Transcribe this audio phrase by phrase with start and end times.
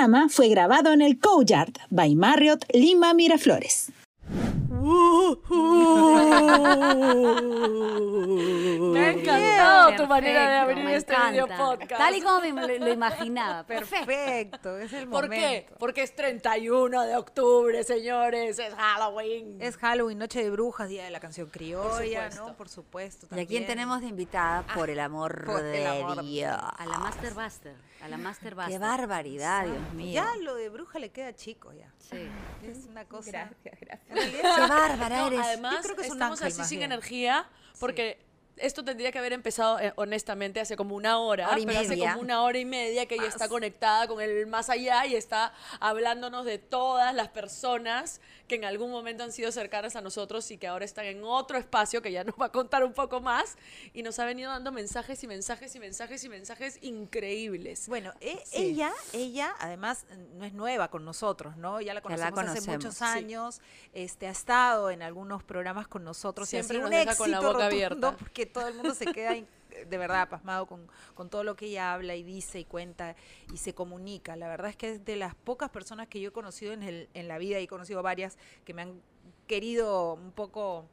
[0.00, 3.92] Programa fue grabado en el Courtyard by Marriott Lima Miraflores.
[8.80, 11.32] Me ha encantado tu manera de abrir me este encanta.
[11.32, 11.98] video podcast.
[11.98, 13.62] Tal y como me lo, lo imaginaba.
[13.66, 14.06] Perfecto.
[14.06, 15.36] Perfecto, es el ¿Por qué?
[15.36, 15.74] momento.
[15.78, 19.58] Porque es 31 de octubre, señores, es Halloween.
[19.60, 22.30] Es Halloween, Noche de Brujas, Día de la Canción Criolla.
[22.30, 22.56] ¿no?
[22.56, 23.26] Por supuesto.
[23.36, 24.64] ¿Y a quién tenemos de invitada?
[24.74, 26.22] Por el amor por el de amor.
[26.24, 26.56] Dios.
[26.78, 27.89] A la Master Buster.
[28.02, 28.72] A la Master Buster.
[28.72, 30.12] Qué barbaridad, Dios mío.
[30.14, 31.92] Ya lo de bruja le queda chico ya.
[31.98, 32.28] Sí.
[32.64, 33.30] Es una cosa.
[33.30, 34.30] Gracias, gracias.
[34.30, 35.40] Qué bárbara No, eres.
[35.40, 37.46] además, Yo creo que es un estamos así sin energía
[37.78, 38.18] porque
[38.60, 41.98] esto tendría que haber empezado, eh, honestamente, hace como una hora, Hora y pero hace
[41.98, 45.52] como una hora y media que ella está conectada con el más allá y está
[45.80, 50.58] hablándonos de todas las personas que en algún momento han sido cercanas a nosotros y
[50.58, 53.56] que ahora están en otro espacio que ya nos va a contar un poco más
[53.94, 57.88] y nos ha venido dando mensajes y mensajes y mensajes y mensajes increíbles.
[57.88, 58.56] Bueno, e- Sí.
[58.70, 61.80] ella, ella además no es nueva con nosotros, ¿no?
[61.80, 63.04] Ya la Ya la conocemos hace conocemos, muchos sí.
[63.04, 63.60] años,
[63.92, 67.30] este, ha estado en algunos programas con nosotros Siempre y ha nos un deja con
[67.30, 68.16] la éxito boca abierta.
[68.16, 71.92] porque todo el mundo se queda de verdad pasmado con, con todo lo que ella
[71.92, 73.16] habla y dice y cuenta
[73.52, 74.36] y se comunica.
[74.36, 77.08] La verdad es que es de las pocas personas que yo he conocido en, el,
[77.14, 79.00] en la vida y he conocido varias que me han
[79.46, 80.86] querido un poco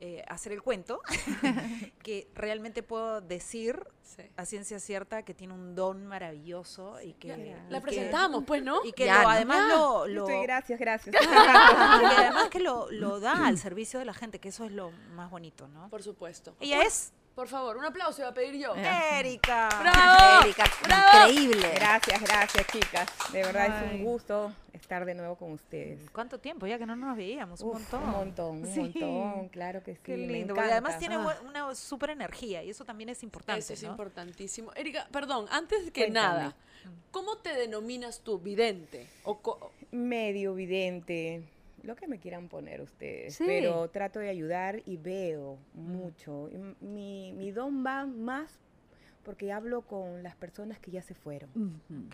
[0.00, 1.00] eh, hacer el cuento,
[2.02, 4.22] que realmente puedo decir Sí.
[4.36, 8.62] a ciencia cierta que tiene un don maravilloso y que, y La que- presentamos, pues,
[8.62, 8.84] ¿no?
[8.84, 9.28] y que Ya, lo- ¿no?
[9.30, 11.16] además lo, lo- Estoy- gracias, gracias.
[11.22, 14.72] y que además que lo, lo da al servicio de la gente, que eso es
[14.72, 15.88] lo más bonito, ¿no?
[15.88, 16.54] Por supuesto.
[16.60, 18.74] Ella es Por favor, un aplauso iba a pedir yo.
[18.76, 19.68] Erika.
[19.80, 20.44] ¡Bravo!
[20.44, 21.28] Erika, ¡Bravo!
[21.30, 21.68] increíble.
[21.74, 23.08] Gracias, gracias, chicas.
[23.32, 23.96] De verdad es Ay.
[23.96, 25.98] un gusto estar de nuevo con ustedes.
[26.12, 27.60] ¿Cuánto tiempo ya que no nos veíamos?
[27.60, 28.02] Un Uf, montón.
[28.04, 28.80] Un montón, un Sí.
[28.80, 30.00] montón, claro que sí.
[30.04, 31.36] Qué me lindo, porque además tiene Ah.
[31.44, 33.90] una súper energía y eso también es importante, Eso es ¿no?
[33.90, 34.72] importantísimo.
[34.76, 36.12] Erika, perdón, antes que Cuéntame.
[36.38, 36.54] nada,
[37.10, 38.38] ¿cómo te denominas tú?
[38.38, 39.08] ¿Vidente?
[39.24, 41.42] O co- Medio vidente,
[41.84, 43.34] lo que me quieran poner ustedes.
[43.36, 43.44] Sí.
[43.46, 46.48] Pero trato de ayudar y veo mucho.
[46.50, 48.60] Y m- Mi, mi don va más
[49.22, 51.50] porque hablo con las personas que ya se fueron.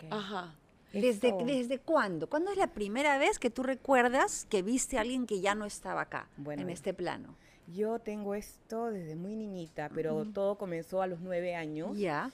[0.09, 0.55] Ajá.
[0.93, 2.27] ¿Desde, ¿Desde cuándo?
[2.29, 5.65] ¿Cuándo es la primera vez que tú recuerdas que viste a alguien que ya no
[5.65, 7.35] estaba acá, Bueno, en este plano?
[7.67, 11.97] Yo tengo esto desde muy niñita, pero todo comenzó a los nueve años.
[11.97, 12.29] Ya.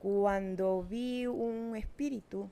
[0.00, 2.50] Cuando vi un espíritu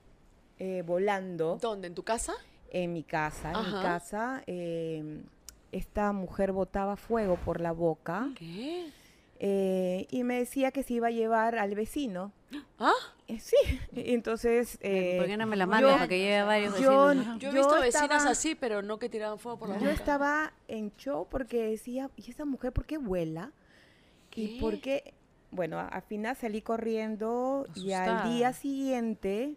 [0.59, 1.89] eh, volando ¿Dónde?
[1.89, 2.33] ¿En tu casa?
[2.70, 5.22] En mi casa, en mi casa, eh,
[5.72, 8.88] esta mujer botaba fuego por la boca ¿Qué?
[9.38, 12.32] eh, y me decía que se iba a llevar al vecino.
[12.78, 12.92] ¿Ah?
[13.28, 13.56] Eh, sí,
[13.94, 14.78] entonces...
[14.82, 15.92] eh, ¿Por qué no me la mandas?
[15.92, 17.38] yo- Porque lleva varios yo- vecinos.
[17.38, 19.82] Yo he Yo visto vecinas estaba- así, pero no que tiraban fuego por la Yo
[19.82, 19.92] boca.
[19.92, 23.52] estaba en show porque decía, ¿y esa mujer por qué vuela?
[24.34, 25.14] ¿Y por qué?
[25.52, 29.56] Bueno, al final salí corriendo y al día siguiente,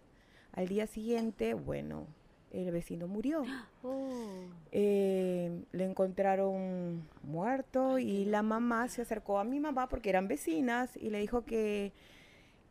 [0.52, 2.06] al día siguiente, bueno,
[2.54, 3.44] el vecino murió.
[3.86, 4.46] Oh.
[4.72, 10.96] Eh, le encontraron muerto y la mamá se acercó a mi mamá porque eran vecinas
[10.96, 11.92] y le dijo que,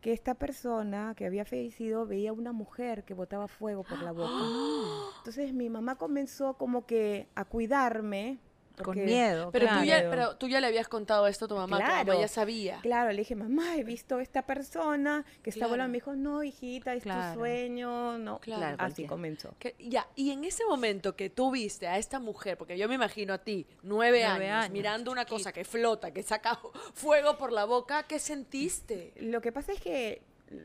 [0.01, 4.27] que esta persona que había fallecido veía una mujer que botaba fuego por la boca.
[5.19, 8.39] Entonces mi mamá comenzó como que a cuidarme.
[8.75, 9.51] Con porque- miedo.
[9.51, 10.09] Pero, tú ya, Claro.
[10.09, 12.19] pero tú ya le habías contado esto a tu mamá, tu mamá Claro.
[12.19, 12.79] ya sabía.
[12.81, 15.73] Claro, le dije, mamá, he visto esta persona que está Claro.
[15.73, 15.91] volando.
[15.91, 17.33] Me dijo, no, hijita, es Claro.
[17.33, 18.17] tu sueño.
[18.17, 19.53] No, Claro, así comenzó.
[19.59, 22.95] Que- ya, y en ese momento que tú viste a esta mujer, porque yo me
[22.95, 26.57] imagino a ti, nueve, Nueve años, años, mirando una cosa que flota, que saca
[26.95, 29.13] fuego por la boca, ¿qué sentiste?
[29.17, 30.21] Lo que pasa es que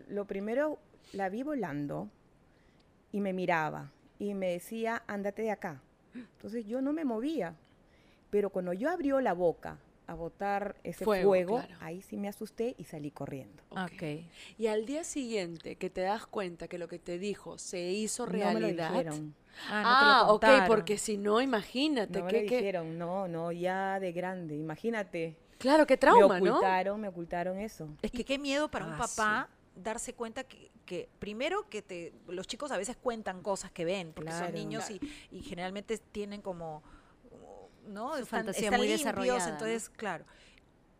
[0.08, 0.78] lo primero
[1.12, 2.08] la vi volando
[3.12, 5.82] y me miraba y me decía, ándate de acá.
[6.14, 7.54] Entonces yo no me movía.
[8.30, 11.74] Pero cuando yo abrió la boca a botar ese Fuego, fuego, claro.
[11.80, 13.62] ahí sí me asusté y salí corriendo.
[13.70, 14.02] Ok.
[14.56, 18.24] Y al día siguiente que te das cuenta que lo que te dijo se hizo
[18.26, 18.90] No me lo realidad.
[18.90, 19.34] dijeron.
[19.68, 20.04] Ah, no te
[20.46, 22.20] lo Ah, ok, porque si no, imagínate.
[22.20, 25.36] No me que, lo que- dijeron, no, no, ya de grande, imagínate.
[25.58, 26.52] Claro, qué trauma, me ¿no?
[26.56, 27.88] ocultaron, me ocultaron eso.
[28.00, 32.12] Es que qué miedo para un Ah, papá darse cuenta que, que primero que te
[32.28, 34.54] los chicos a veces cuentan cosas que ven porque son Claro.
[34.56, 35.00] niños y,
[35.30, 36.82] y generalmente tienen como
[37.88, 39.52] no Su están, fantasía están muy limpios, desarrollada, ¿no?
[39.52, 40.24] entonces claro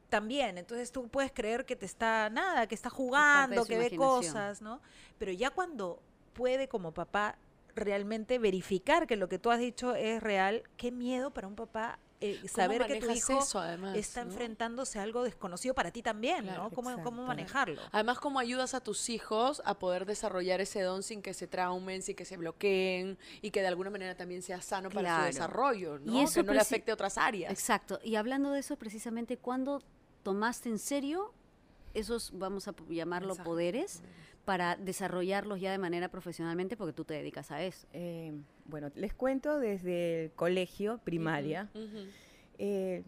[0.08, 4.62] también entonces tú puedes creer que te está nada que está jugando que ve cosas
[4.62, 4.81] no
[5.19, 6.02] pero ya cuando
[6.32, 7.37] puede como papá
[7.75, 11.99] realmente verificar que lo que tú has dicho es real qué miedo para un papá
[12.20, 14.31] eh, ¿Cómo saber que tu hijo eso, además, está no?
[14.32, 16.65] enfrentándose a algo desconocido para ti también, Claro.
[16.65, 16.70] ¿no?
[16.70, 17.81] ¿Cómo, cómo manejarlo?
[17.93, 22.03] Además, cómo ayudas a tus hijos a poder desarrollar ese don sin que se traumen,
[22.03, 25.99] sin que se bloqueen y que de alguna manera también sea sano para su desarrollo,
[26.00, 26.12] ¿no?
[26.12, 27.53] Y eso que no le afecte a otras áreas.
[27.53, 28.00] Exacto.
[28.03, 29.82] Y hablando de eso, precisamente, ¿cuándo
[30.23, 31.32] tomaste en serio
[31.94, 34.03] esos, vamos a llamarlo poderes,
[34.48, 37.86] para desarrollarlos ya de manera profesionalmente porque tú te dedicas a eso?
[37.92, 38.32] Eh,
[38.64, 41.68] bueno, les cuento desde el colegio, primaria.
[42.56, 43.02] Eh,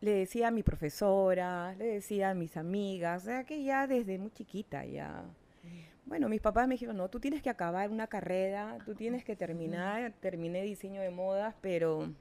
[0.00, 4.18] le decía a mi profesora, le decía a mis amigas, o sea que ya desde
[4.18, 5.22] muy chiquita ya.
[6.06, 9.36] Bueno, mis papás me dijeron, no, tú tienes que acabar una carrera, tú tienes que
[9.36, 12.12] terminar, terminé diseño de modas, pero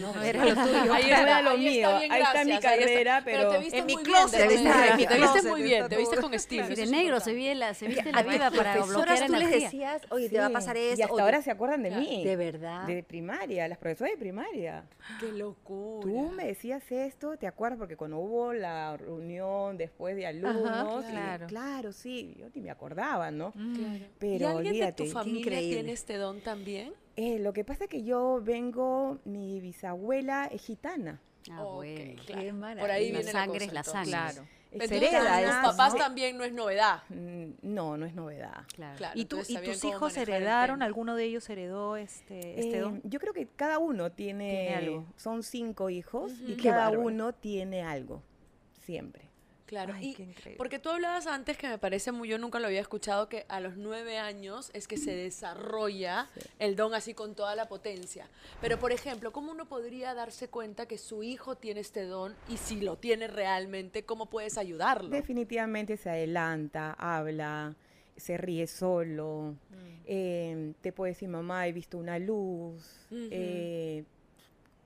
[0.00, 2.50] no era lo tuyo, Ahí está, era lo ahí está mío, bien, ahí está mi
[2.52, 2.70] ahí está.
[2.70, 5.76] carrera, pero, te viste En mi closet bien, te está, viste, te viste muy bien,
[5.82, 6.62] está te viste con estilo.
[6.64, 7.34] Eso de es negro, se, importante.
[7.34, 9.58] vi la, se viste a la viva para bloquear tú les energía.
[9.66, 10.98] decías, oye, te va a pasar esto.
[11.00, 12.04] Y hasta ahora se acuerdan de Claro.
[12.04, 12.24] mí.
[12.24, 12.86] De verdad.
[12.86, 14.84] De primaria, las profesoras de primaria.
[15.18, 16.02] Qué locura.
[16.02, 17.78] Tú me decías esto, ¿te acuerdas?
[17.78, 21.46] Porque cuando hubo la reunión después de alumnos, y- claro.
[21.46, 23.52] claro, sí, yo ni me acordaba, ¿no?
[23.52, 23.96] Claro.
[23.96, 26.92] ¿Y Pero alguien olvídate, de tu familia tiene este don también?
[27.22, 31.20] Eh, lo que pasa es que yo vengo, mi bisabuela es gitana.
[31.50, 32.22] Ah, bueno.
[32.24, 32.40] claro.
[32.42, 32.94] Qué Por maravilla.
[32.94, 34.10] ahí La viene sangre la es la cosa, sangre.
[34.10, 34.46] Claro.
[34.72, 35.98] Hereda eso, papás ¿no?
[35.98, 37.02] también no es novedad.
[37.08, 38.64] Mm, No, no es novedad.
[38.74, 38.96] Claro.
[38.98, 40.80] Claro, ¿Y, tú, ¿Y tus hijos heredaron?
[40.82, 43.00] ¿Alguno de ellos heredó este, este Eh, don?
[43.04, 45.06] yo creo que cada uno tiene, Tiene algo.
[45.16, 47.00] son cinco hijos y Qué cada bárbaro.
[47.02, 48.22] uno tiene algo,
[48.82, 49.24] siempre.
[49.70, 50.56] Claro, Ay, y qué increíble.
[50.58, 53.60] porque tú hablabas antes que me parece muy, yo nunca lo había escuchado, que a
[53.60, 56.28] los nueve años es que se desarrolla
[56.58, 58.28] el don así con toda la potencia.
[58.60, 62.56] Pero, por ejemplo, ¿cómo uno podría darse cuenta que su hijo tiene este don y
[62.56, 65.10] si lo tiene realmente, cómo puedes ayudarlo?
[65.10, 67.76] Definitivamente se adelanta, habla,
[68.16, 69.54] se ríe solo,
[70.04, 73.06] eh, te puede decir, mamá, he visto una luz.
[73.12, 74.02] Eh,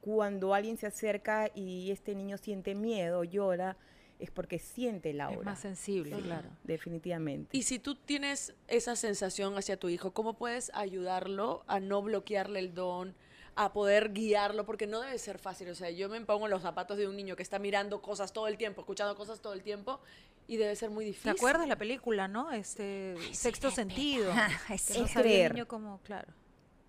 [0.02, 3.78] cuando alguien se acerca y este niño siente miedo, llora,
[4.18, 5.50] es porque siente la Es aura.
[5.50, 6.48] más sensible, claro.
[6.64, 7.56] Definitivamente.
[7.56, 12.58] Y si tú tienes esa sensación hacia tu hijo, ¿cómo puedes ayudarlo a no bloquearle
[12.60, 13.14] el don,
[13.56, 14.64] a poder guiarlo?
[14.66, 15.68] Porque no debe ser fácil.
[15.70, 18.32] O sea, yo me pongo en los zapatos de un niño que está mirando cosas
[18.32, 20.00] todo el tiempo, escuchando cosas todo el tiempo,
[20.46, 21.30] y debe ser muy ¿Te difícil.
[21.30, 22.52] acuerdas la película, no?
[22.52, 24.32] Este sexto sentido.
[24.34, 24.98] Ay, Que sí.
[25.00, 25.54] no Es el creer.
[25.54, 26.32] niño como, claro,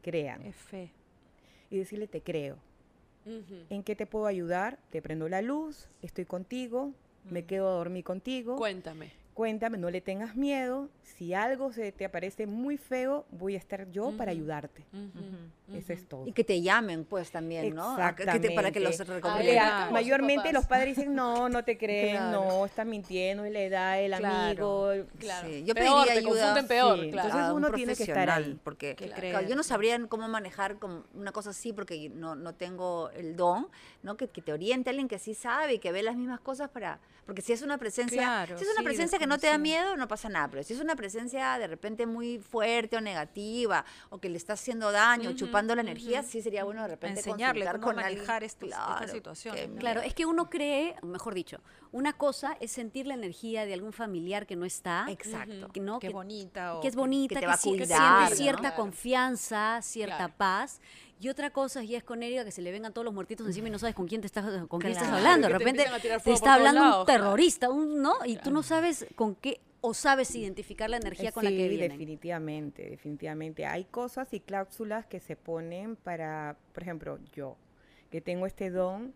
[0.01, 0.41] Crean.
[0.43, 0.91] es fe.
[1.71, 2.57] Y decirle, te creo.
[3.71, 4.77] ¿En qué te puedo ayudar?
[4.91, 6.93] Te prendo la luz, estoy contigo,
[7.29, 8.55] me quedo a dormir contigo.
[8.55, 9.11] Cuéntame.
[9.33, 10.87] Cuéntame, no le tengas miedo.
[11.03, 14.39] Si algo se te aparece muy feo, voy a estar yo para Ujú.
[14.41, 14.85] ayudarte.
[14.93, 15.93] Ujú, Eso ujú.
[15.93, 16.27] es todo.
[16.27, 17.97] Y que te llamen, pues, también, ¿no?
[17.97, 19.27] A- que te- para que los Exactamente.
[19.27, 19.59] recomienden.
[19.61, 22.45] Ah, mayormente los padres dicen, no, no te creen, Claro.
[22.45, 24.35] no, está mintiendo, es la edad, el Claro.
[24.91, 25.09] amigo.
[25.19, 25.47] Claro.
[25.49, 26.29] Sí, yo Peor, pediría te ayuda.
[26.39, 27.29] confunden peor, Sí, claro.
[27.29, 28.59] entonces uno tiene que estar ahí.
[28.63, 28.95] Porque
[29.49, 33.67] yo no sabría cómo manejar como una cosa así porque no, no tengo el don,
[34.05, 34.15] ¿no?
[34.17, 36.99] Que, que te oriente alguien que sí sabe y que ve las mismas cosas para...
[37.25, 39.57] Porque si es una presencia, Claro, si es una sí, presencia que no te da
[39.57, 40.47] miedo, no pasa nada.
[40.51, 44.53] Pero si es una presencia de repente muy fuerte o negativa o que le está
[44.53, 48.17] haciendo daño, chupando la energía, sí sería bueno de repente Enseñarle consultar cómo con alguien.
[48.19, 49.11] manejar estos- Claro,
[49.55, 49.79] que- ¿no?
[49.79, 51.57] Claro, es que uno cree, mejor dicho,
[51.91, 55.07] una cosa es sentir la energía de algún familiar que no está.
[55.09, 55.69] Exacto.
[55.73, 56.75] que no, que, bonita.
[56.75, 57.97] o que es que- bonita, te que, va a sí- que cuidar,
[58.27, 58.35] siente ¿no?
[58.35, 58.75] cierta Claro.
[58.75, 60.33] confianza, cierta Claro.
[60.37, 60.79] paz.
[61.19, 63.69] Y otra cosa ya es con Erika que se le vengan todos los muertitos encima
[63.69, 65.47] y no sabes con quién te estás, con quién estás Claro, hablando.
[65.47, 65.85] De te repente
[66.23, 67.23] te está hablando lados, un claro.
[67.23, 68.15] terrorista, un, ¿no?
[68.25, 71.91] Y tú no sabes con qué o sabes identificar la energía con la que vienen.
[71.91, 73.65] definitivamente, definitivamente.
[73.65, 77.55] Hay cosas y cláusulas que se ponen para, por ejemplo, yo,
[78.11, 79.13] que tengo este don,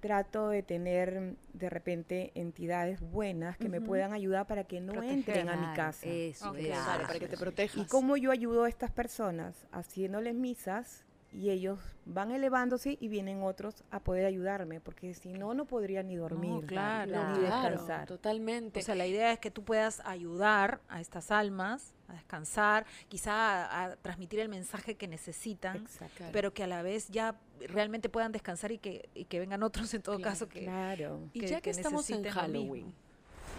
[0.00, 5.18] trato de tener de repente entidades buenas que me puedan ayudar para que no Proteger.
[5.18, 6.06] entren a mi Claro, casa.
[6.06, 7.76] Eso, Claro, para que te protejas.
[7.76, 9.66] ¿Y cómo yo ayudo a estas personas?
[9.70, 15.54] Haciéndoles misas y ellos van elevándose y vienen otros a poder ayudarme, porque si no,
[15.54, 18.06] no podría ni dormir, claro, ni Claro, descansar.
[18.08, 18.80] totalmente.
[18.80, 23.32] O sea, la idea es que tú puedas ayudar a estas almas a descansar, quizá
[23.66, 26.24] a, a transmitir el mensaje que necesitan, Exacto.
[26.32, 29.94] Pero que a la vez ya realmente puedan descansar y que, y que vengan otros
[29.94, 30.64] en todo Claro, caso que...
[30.64, 31.28] Claro.
[31.32, 32.24] Y ya que, que estamos en.
[32.24, 32.92] Halloween,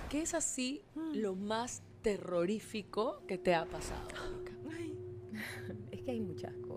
[0.10, 4.08] ¿qué es así lo más terrorífico que te ha pasado?
[4.10, 4.52] Erika?
[5.92, 6.71] Es que hay muchas cosas.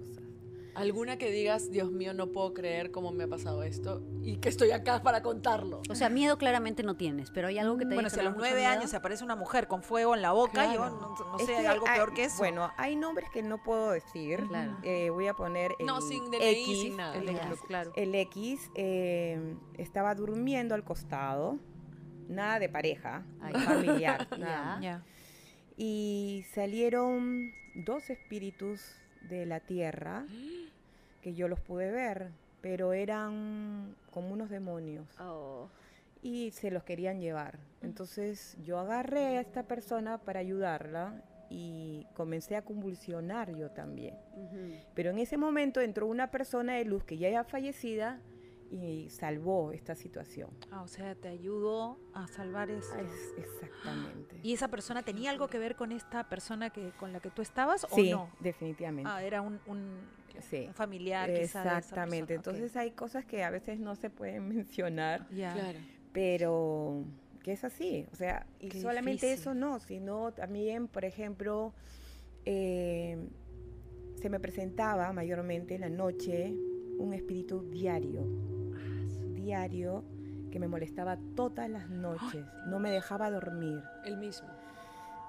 [0.75, 4.49] ¿Alguna que digas, Dios mío, no puedo creer cómo me ha pasado esto y que
[4.49, 5.81] estoy acá para contarlo?
[5.89, 8.37] O sea, miedo claramente no tienes, pero hay algo que te Bueno, si a los
[8.37, 10.97] nueve años se aparece una mujer con fuego en la boca, yo Claro.
[11.01, 12.39] no, no Es sé, que algo hay- peor que eso.
[12.39, 14.45] Bueno, hay nombres que no puedo decir.
[14.49, 14.77] Claro.
[14.83, 16.81] Eh, voy a poner el No, sin DNI, X.
[16.81, 17.15] sin nada.
[17.17, 17.93] El X, claro.
[17.95, 21.59] El X eh, estaba durmiendo al costado,
[22.29, 23.55] nada de pareja, Ay.
[23.63, 24.27] familiar.
[24.39, 24.81] Nada.
[24.81, 25.05] Ya.
[25.77, 28.81] Y salieron dos espíritus
[29.29, 30.25] de la tierra
[31.23, 32.29] que yo los pude ver,
[32.61, 35.69] pero eran como unos demonios Oh.
[36.23, 37.59] y se los querían llevar.
[37.83, 44.15] Entonces yo agarré a esta persona para ayudarla y comencé a convulsionar yo también.
[44.95, 48.19] Pero en ese momento entró una persona de luz que ya era fallecida
[48.75, 50.51] y salvó esta situación.
[50.73, 52.95] Ah, o sea, te ayudó a salvar eso.
[52.97, 54.41] Es- exactamente.
[54.43, 57.41] ¿Y esa persona tenía algo que ver con esta persona que con la que tú
[57.41, 58.31] estabas sí, o no?
[58.41, 59.09] definitivamente.
[59.13, 59.97] Ah, era un, un,
[60.51, 60.65] Sí.
[60.67, 62.35] un familiar quizá de esa Exactamente.
[62.35, 65.53] Entonces hay cosas que a veces no se pueden mencionar, Ya.
[65.53, 65.79] Claro.
[66.13, 67.05] pero
[67.45, 68.07] que es así.
[68.13, 69.41] O sea, y Qué solamente difícil.
[69.41, 71.73] eso no, sino también, por ejemplo,
[72.45, 73.19] eh,
[74.21, 76.55] se me presentaba mayormente en la noche
[76.99, 78.25] un espíritu diario,
[79.35, 80.05] diario
[80.51, 83.83] que me molestaba todas las noches, no me dejaba dormir.
[84.05, 84.49] El mismo.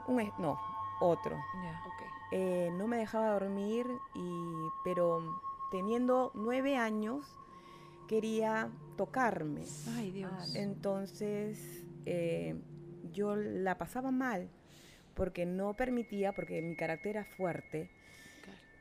[0.07, 0.57] Un, es- no,
[1.01, 1.35] otro.
[1.35, 1.71] Ya.
[1.71, 2.01] Ok.
[2.31, 4.41] Eh, no me dejaba dormir, y,
[4.83, 5.41] pero
[5.71, 7.25] teniendo nueve años
[8.07, 9.63] quería tocarme.
[9.95, 10.55] Ay, Dios.
[10.55, 12.55] Entonces eh,
[13.11, 14.49] yo la pasaba mal
[15.15, 17.89] porque no permitía, porque mi carácter era fuerte.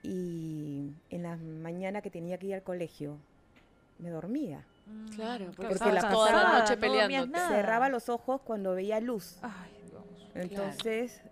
[0.05, 3.17] Y en la mañana que tenía que ir al colegio
[3.99, 4.65] me dormía.
[4.87, 7.27] Mm, Claro, porque Porque la estabas toda la noche no peleando.
[7.27, 7.49] nada.
[7.49, 9.39] Cerraba los ojos cuando veía luz.
[9.43, 10.03] Ay, Dios.
[10.35, 11.23] Entonces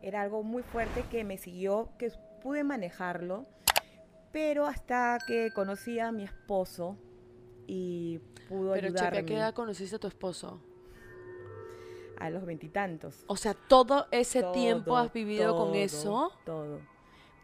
[0.00, 2.10] era algo muy fuerte que me siguió, que
[2.42, 3.44] pude manejarlo,
[4.32, 6.96] pero hasta que conocí a mi esposo
[7.66, 10.60] y pudo Pero ayudarme ¿a qué edad conociste a tu esposo?
[12.20, 13.22] a los veintitantos.
[13.28, 16.32] O sea, todo ese tiempo has vivido con eso.
[16.44, 16.80] Todo.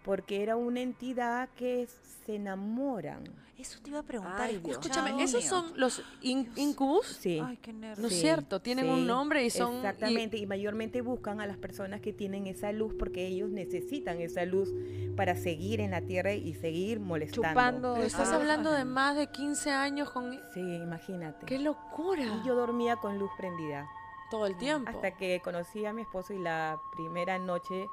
[0.04, 1.88] Porque era una entidad que
[2.26, 3.24] se enamoran.
[3.56, 4.42] Eso te iba a preguntar.
[4.42, 4.60] Ay.
[4.68, 7.06] Escúchame, Dios esos son los in- incubus.
[7.06, 7.40] Sí.
[7.42, 7.98] Ay, qué nervios.
[8.00, 11.56] No es sí, cierto, tienen un nombre y son- Exactamente, y, mayormente buscan a las
[11.56, 14.68] personas que tienen esa luz porque ellos necesitan esa luz
[15.16, 17.48] para seguir en la tierra y seguir molestando.
[17.48, 17.94] Chupando.
[17.94, 18.36] Pero estás Ah.
[18.36, 20.32] hablando de más de 15 años con...
[20.52, 21.46] Sí, imagínate.
[21.46, 22.24] ¡Qué locura!
[22.24, 23.86] Y yo dormía con luz prendida.
[24.30, 24.90] Todo el tiempo.
[24.90, 27.86] Hasta que conocí a mi esposo y la primera noche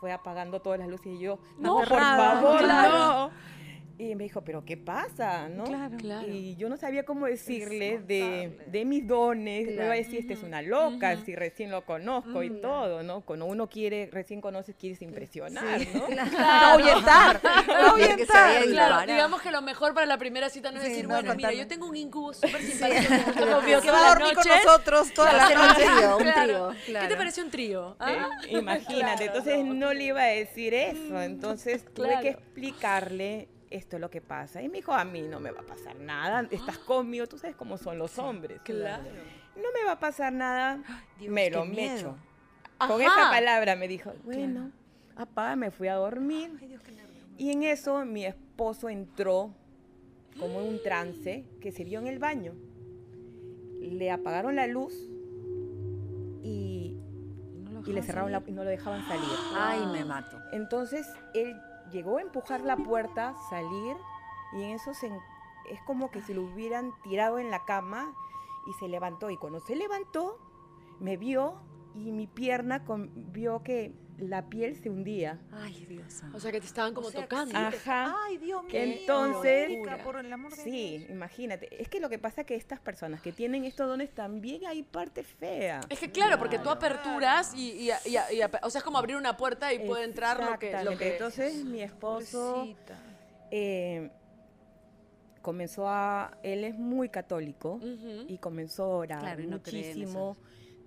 [0.00, 2.98] fue apagando todas las luces y yo, No, por favor, claro.
[2.98, 3.30] no.
[4.00, 5.48] Y me dijo, pero ¿qué pasa?
[5.50, 5.64] ¿no?
[5.64, 5.96] Claro.
[5.98, 6.26] Claro.
[6.32, 9.66] Y yo no sabía cómo decirle de, de mis dones.
[9.66, 9.92] Me iba a Claro.
[9.98, 13.20] decir, esta es una loca, si recién lo conozco y todo, ¿no?
[13.20, 16.04] Cuando uno quiere, recién conoces, quieres impresionar, ¿no?
[16.38, 17.40] Ahuyentar.
[17.68, 18.28] Ahuyentar.
[18.28, 19.12] vaya Claro, Dispara.
[19.12, 21.52] digamos que lo mejor para la primera cita no es Sí, decir, no, bueno, mira,
[21.52, 23.12] yo tengo un incubus súper simpático.
[23.58, 25.82] Obvio, que va a dormir con nosotros toda la Hacer un noche.
[25.84, 26.42] trío, un Claro.
[26.44, 26.68] trío.
[26.70, 27.16] ¿Qué te claro.
[27.18, 27.90] parece un trío?
[27.92, 28.28] Eh, ¿Ah?
[28.48, 32.22] imagínate, entonces no le iba a decir eso, entonces tuve Claro.
[32.22, 34.60] que explicarle esto es lo que pasa.
[34.62, 37.56] Y me dijo, a mí no me va a pasar nada, estás conmigo, tú sabes
[37.56, 38.60] cómo son los hombres.
[38.62, 39.04] Claro.
[39.56, 40.82] No me va a pasar nada,
[41.18, 42.16] Dios, me lo mecho.
[42.78, 44.70] Con esa palabra me dijo, bueno,
[45.16, 46.58] apá, me fui a dormir.
[46.60, 46.82] Ay, Dios.
[47.36, 49.54] Y en eso mi esposo entró
[50.38, 52.52] como en un trance que se vio en el baño.
[53.80, 54.94] Le apagaron la luz
[56.42, 56.96] y,
[57.70, 59.24] No y le cerraron la, y no lo dejaban salir.
[59.54, 60.38] Ay, me mato.
[60.52, 61.56] Entonces él
[61.92, 63.96] llegó a empujar la puerta, salir,
[64.52, 65.08] y en eso se,
[65.70, 68.14] es como que si lo hubieran tirado en la cama
[68.66, 69.30] y se levantó.
[69.30, 70.38] Y cuando se levantó,
[70.98, 71.54] me vio
[71.94, 75.38] y mi pierna con- vio que la piel se hundía.
[75.52, 76.22] Ay, Dios.
[76.34, 77.56] O sea, que te estaban como O sea, que tocando.
[77.58, 78.14] Ajá.
[78.26, 78.70] Ay, Dios mío.
[78.74, 81.10] Entonces- Erika, por el amor de Sí, Dios.
[81.10, 81.82] imagínate.
[81.82, 84.82] Es que lo que pasa es que estas personas que tienen estos dones también hay
[84.82, 85.80] parte fea.
[85.88, 89.16] Es que claro, porque tú aperturas y, y- y- y- o sea, es como abrir
[89.16, 92.66] una puerta y puede entrar lo que, lo que Entonces mi esposo
[93.50, 94.10] eh,
[95.42, 96.36] comenzó a...
[96.42, 97.80] Él es muy católico.
[98.28, 99.62] Y comenzó a orar Claro, no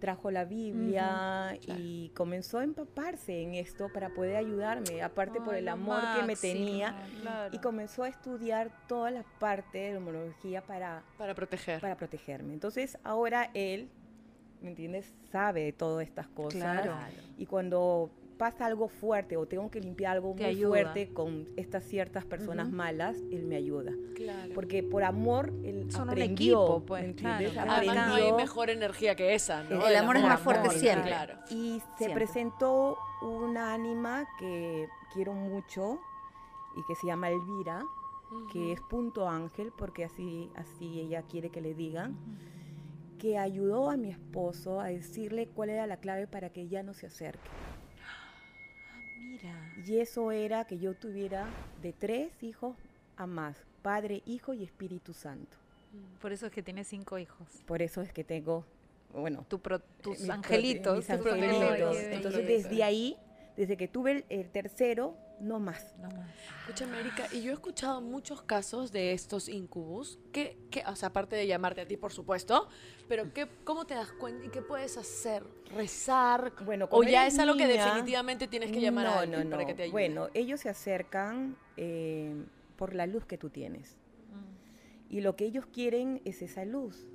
[0.03, 5.69] Trajo la Biblia y comenzó a empaparse en esto para poder ayudarme, aparte por el
[5.69, 7.07] amor que me tenía.
[7.21, 7.55] claro.
[7.55, 11.79] Y comenzó a estudiar todas las partes de la homología para, para proteger.
[11.79, 12.53] para protegerme.
[12.53, 13.89] Entonces ahora él,
[14.61, 15.15] ¿me entiendes?
[15.31, 16.81] Sabe de todas estas cosas.
[16.81, 16.97] Claro.
[17.37, 20.69] Y cuando pasa algo fuerte o tengo que limpiar algo Te muy ayuda.
[20.69, 22.75] fuerte con estas ciertas personas Ujú.
[22.75, 23.91] malas, él me ayuda.
[24.15, 24.53] Claro.
[24.53, 27.45] Porque por amor él Son un aprendió, equipo, pues, claro.
[27.59, 29.87] Además, no hay Aprendió mejor energía que esa, ¿no?
[29.87, 31.09] El amor es más fuerte amor, siempre.
[31.09, 31.35] Claro.
[31.49, 32.13] Y se Siempre.
[32.25, 35.99] presentó una ánima que quiero mucho
[36.75, 37.83] y que se llama Elvira,
[38.51, 42.17] que es punto ángel, porque así, así ella quiere que le digan,
[43.19, 46.93] que ayudó a mi esposo a decirle cuál era la clave para que ella no
[46.93, 47.49] se acerque.
[49.41, 49.73] Mira.
[49.85, 51.47] Y eso era que yo tuviera
[51.81, 52.75] de tres hijos
[53.17, 55.57] a más, Padre, Hijo y Espíritu Santo.
[56.21, 57.47] Por eso es que tienes cinco hijos.
[57.65, 58.63] Por eso es que tengo,
[59.13, 60.97] bueno, Tu pro- eh, tus mis angelitos.
[60.97, 61.97] mis tus angelitos.
[61.97, 63.17] Entonces desde ahí,
[63.57, 65.93] desde que tuve el, el tercero, no más.
[65.99, 66.29] No más.
[66.61, 71.09] Escúchame, Erika, y yo he escuchado muchos casos de estos incubus, que, que, o sea,
[71.09, 72.69] aparte de llamarte a ti, por supuesto,
[73.07, 75.43] pero ¿qué, ¿cómo te das cuenta y qué puedes hacer?
[75.75, 76.53] ¿Rezar?
[76.65, 79.67] Bueno, ¿O ya es algo que definitivamente tienes que llamar a alguien no, para no.
[79.67, 79.91] que te ayude?
[79.91, 82.33] Bueno, ellos se acercan eh,
[82.77, 83.97] por la luz que tú tienes.
[85.09, 87.05] Y lo que ellos quieren es esa luz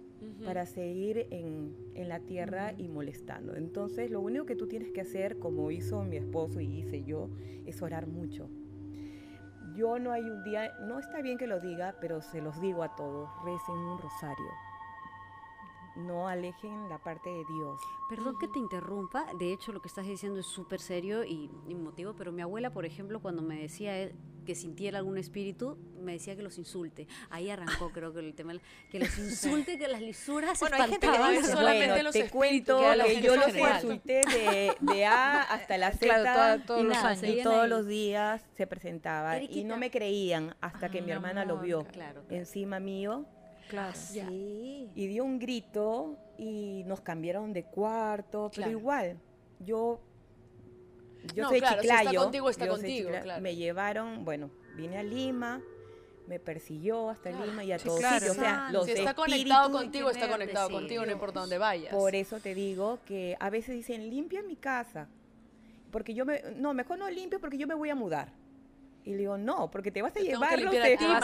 [0.45, 3.55] Para seguir en, en la tierra y molestando.
[3.55, 7.31] Entonces, lo único que tú tienes que hacer, como hizo mi esposo y hice yo,
[7.67, 8.49] es orar mucho.
[9.75, 12.83] Yo no hay un día, no está bien que lo diga, pero se los digo
[12.83, 14.68] a todos, recen un rosario.
[15.97, 17.81] No alejen la parte de Dios.
[18.09, 21.75] Perdón que te interrumpa, de hecho lo que estás diciendo es súper serio y y
[21.75, 24.15] motivo, pero mi abuela, por ejemplo, cuando me decía eh,
[24.47, 27.07] que sintiera algún espíritu, me decía que los insulte.
[27.31, 28.55] Ahí arrancó creo que el tema,
[28.91, 31.31] que los insulte, que las lisuras Bueno, hay gente que espantaban.
[31.33, 33.81] dice Bueno, solamente los te cuento que yo los general.
[33.83, 37.21] consulté de, de A hasta la Z Claro, toda- todos Y los nada, años.
[37.21, 37.69] se y viene todos ahí.
[37.71, 41.59] los días se presentaba y no me creían hasta que Ah, mi mi hermana lo
[41.59, 42.27] vio claro, claro.
[42.31, 43.27] encima mío
[43.69, 43.93] Claro.
[43.95, 44.91] Sí.
[44.95, 48.69] y dio un grito y nos cambiaron de cuarto, Claro.
[48.71, 49.19] pero igual
[49.61, 50.01] yo
[51.35, 53.43] yo No, soy claro, si está chiclayo, contigo, está contigo, chicla- claro.
[53.43, 55.61] me llevaron, bueno, vine a Lima,
[56.29, 58.19] me persiguió hasta Lima y a Sí, todos claro.
[58.21, 61.93] sitios, o sea, los Si está conectado contigo, está conectado contigo, no importa dónde vayas.
[61.93, 65.09] Por eso te digo que a veces dicen, limpia mi casa.
[65.91, 68.33] Porque yo me, no, mejor no limpio porque yo me voy a mudar.
[69.09, 71.17] Y le digo, no, porque te vas a Te llevar los espíritus.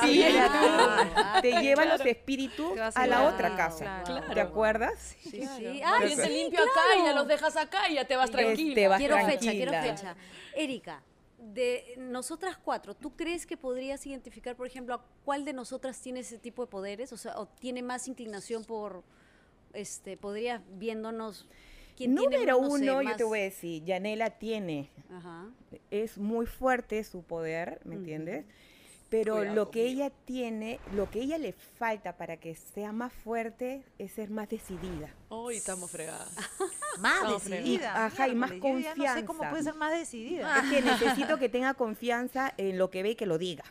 [0.57, 4.03] Ah, te llevan los espíritus Te a a la otra casa.
[4.07, 4.33] claro.
[4.33, 5.15] ¿Te acuerdas?
[5.21, 5.67] Sí, sí.
[5.83, 8.31] Alguien Ay, te sí, limpia acá y ya los dejas acá y ya te vas
[8.31, 8.89] Te- te tranquila.
[8.89, 10.17] vas Quiero fecha, quiero fecha.
[10.55, 11.03] Erika,
[11.37, 16.21] de nosotras cuatro, ¿tú crees que podrías identificar, por ejemplo, a cuál de nosotras tiene
[16.21, 17.13] ese tipo de poderes?
[17.13, 19.03] O sea, o tiene más inclinación por,
[19.75, 21.47] este, podrías viéndonos
[21.99, 25.47] Número no sé, uno, yo más- te voy a decir, Yanela tiene, Ajá.
[25.91, 28.45] es muy fuerte su poder, ¿me entiendes?
[29.11, 30.03] Pero Cuidado lo que conmigo.
[30.05, 34.49] ella tiene, lo que ella le falta para que sea más fuerte es ser más
[34.49, 35.15] decidida.
[35.29, 36.35] Hoy estamos fregadas.
[37.01, 38.07] Más decidida.
[38.07, 39.51] Ajá, y más yo ya No sé cómo confianza.
[39.51, 40.59] puede ser más decidida.
[40.61, 40.81] Es que
[41.23, 43.65] necesito que tenga confianza en lo que ve y que lo diga.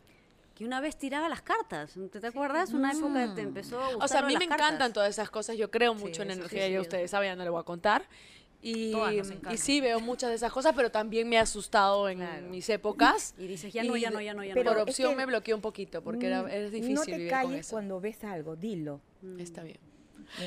[0.55, 2.73] Que una vez tiraba las cartas, ¿te, te acuerdas?
[2.73, 5.29] Una época que te empezó a gustar O sea, a mí me encantan todas esas
[5.31, 5.57] cosas.
[5.57, 8.03] Yo creo mucho en energía, sí, ustedes saben, ya no le voy a contar.
[8.61, 8.93] Y,
[9.51, 12.47] y sí, veo muchas de esas cosas, pero también me ha asustado en Claro.
[12.49, 13.33] mis épocas.
[13.37, 14.83] Y dices, ya no, Y ya no, ya no, ya pero Por no.
[14.83, 17.29] es opción que me bloqueé un poquito, porque era, Mm, es difícil No te vivir
[17.31, 17.71] con calles eso.
[17.75, 19.01] cuando ves algo, dilo.
[19.39, 19.79] Está bien.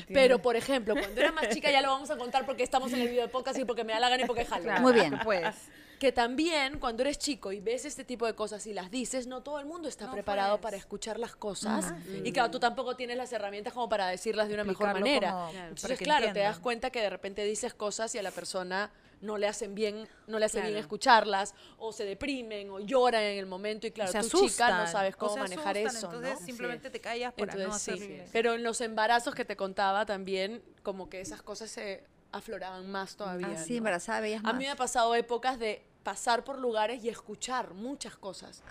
[0.09, 3.01] Pero, por ejemplo, cuando era más chica, ya lo vamos a contar porque estamos en
[3.01, 4.63] el video de podcast y porque me da la gana y porque jalo.
[4.63, 5.11] Claro, Muy bien.
[5.11, 5.55] tú puedes.
[5.99, 9.43] Que también cuando eres chico y ves este tipo de cosas y las dices, no
[9.43, 11.87] todo el mundo está No, preparado para escuchar las cosas.
[11.89, 15.31] Ah, Y claro, tú tampoco tienes las herramientas como para decirlas de una mejor manera.
[15.31, 18.91] como- Entonces, claro, te das cuenta que de repente dices cosas y a la persona
[19.23, 23.39] no le hacen bien, no le hace bien escucharlas, o se deprimen, o lloran en
[23.39, 24.49] el momento, y claro, se tú asustan.
[24.51, 26.47] chica no sabes cómo manejar asustan, eso, Entonces ¿no?
[26.47, 28.21] simplemente te callas para Entonces, no sí.
[28.33, 32.05] Pero en los embarazos que te contaba también, como que esas cosas se
[32.37, 33.49] afloraban más todavía.
[33.49, 33.79] Así, ¿no?
[33.79, 34.55] embarazada veías A más.
[34.57, 38.63] mí me ha pasado épocas de pasar por lugares y escuchar muchas cosas.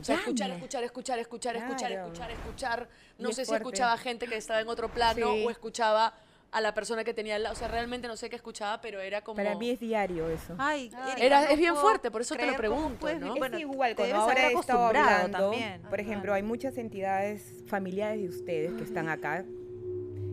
[0.00, 2.06] O sea, escuchar, escuchar, escuchar, escuchar, escuchar, Claro.
[2.06, 2.88] escuchar, escuchar.
[3.18, 3.62] No Y sé es si fuerte.
[3.68, 5.44] escuchaba gente que estaba en otro plano Sí.
[5.46, 6.12] o escuchaba
[6.50, 7.54] a la persona que tenía al lado.
[7.54, 9.36] O sea, realmente no sé qué escuchaba, pero era como...
[9.36, 10.54] Para mí es diario eso.
[10.58, 13.32] Ay, Erika, Era- no es bien fuerte, por eso te lo pregunto, puedes ¿no?
[13.32, 15.80] Es bueno, igual, cuando ahora he estado hablando, también.
[15.88, 19.46] por ejemplo, hay muchas entidades familiares de ustedes que están acá,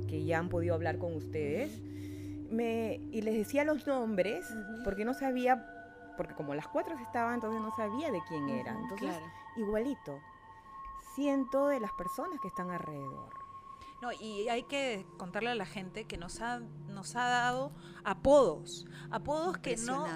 [0.10, 1.72] que ya han podido hablar con ustedes,
[2.52, 4.46] me, y les decía los nombres,
[4.84, 5.66] porque no sabía,
[6.18, 8.72] porque como las cuatro estaban, entonces no sabía de quién era.
[8.74, 9.26] Entonces, Claro.
[9.58, 10.20] igualito,
[11.16, 13.34] siento de las personas que están alrededor.
[14.02, 17.72] No, y hay que contarle a la gente que nos ha, nos ha dado
[18.06, 18.86] apodos.
[19.12, 20.08] Apodos que no.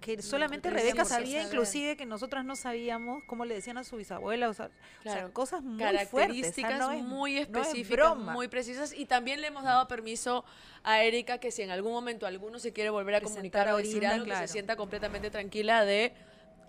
[0.00, 3.96] Que solamente tenemos Rebeca sabía, inclusive que nosotras no sabíamos cómo le decían a su
[3.96, 4.48] bisabuela.
[4.48, 6.08] O sea, o sea, cosas muy fuertes.
[6.12, 8.94] o sea, características no es- muy no es específicas, muy precisas.
[8.94, 10.44] Y también le hemos dado permiso
[10.82, 14.06] a Erika que si en algún momento alguno se quiere volver a comunicar o decir
[14.06, 16.14] algo, que se sienta completamente tranquila de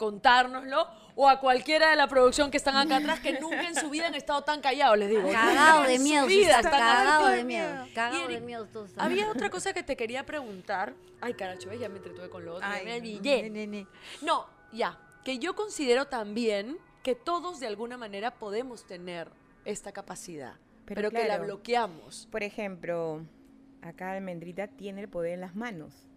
[0.01, 3.87] contárnoslo o a cualquiera de la producción que están acá atrás que nunca en su
[3.91, 5.29] vida han estado tan callados, les digo.
[5.31, 7.85] Cagado de miedo, vida cagado de miedo.
[7.93, 8.91] Cagado de miedo todos.
[8.97, 10.95] Había otra cosa que te quería preguntar.
[11.21, 12.67] Ay, caracho, ya me entretuve con lo otro.
[12.67, 13.43] ya Ay, me olvidé.
[13.43, 13.87] ne, ne, ne.
[14.23, 14.97] No, ya.
[15.23, 19.29] Que yo considero también que todos de alguna manera podemos tener
[19.65, 22.27] esta capacidad, pero, Pero que la bloqueamos.
[22.31, 23.21] Por ejemplo,
[23.83, 26.07] acá Almendrita tiene el poder en las manos.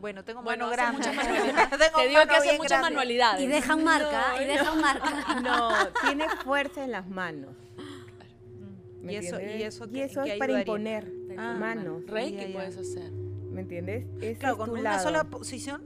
[0.00, 1.02] Bueno, tengo Bueno, mano grande.
[1.96, 2.90] Te digo que hace muchas grande.
[2.90, 3.42] manualidades.
[3.42, 5.40] Y dejan marca, y No, dejan marca.
[5.42, 5.70] No,
[6.06, 7.54] tiene fuerza en las manos.
[7.76, 9.04] Mm.
[9.06, 12.02] ¿me Y eso, y eso, Y te- eso ¿en qué es para imponer Ah, manos.
[12.06, 12.52] Reiki Ya, ya.
[12.54, 13.10] puedes hacer.
[13.10, 14.06] ¿Me entiendes?
[14.20, 15.02] Ese Claro, es con tu una lado.
[15.02, 15.84] sola posición,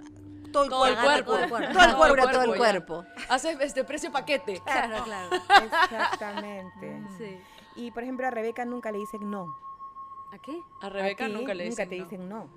[0.53, 1.31] todo el Todo el cuerpo.
[1.31, 1.31] cuerpo.
[1.31, 1.73] todo el cuerpo.
[1.73, 2.15] Todo el cuerpo.
[2.15, 2.57] Cura todo el ya.
[2.57, 3.05] cuerpo.
[3.29, 4.61] Haces este precio paquete.
[4.65, 5.29] Claro, claro.
[5.65, 7.03] Exactamente.
[7.19, 7.39] Sí.
[7.77, 9.47] Y por ejemplo a Rebeca nunca le dicen no.
[10.33, 10.57] ¿A qué?
[10.83, 12.05] A Rebeca A ti nunca le dicen te no.
[12.05, 12.49] dicen no.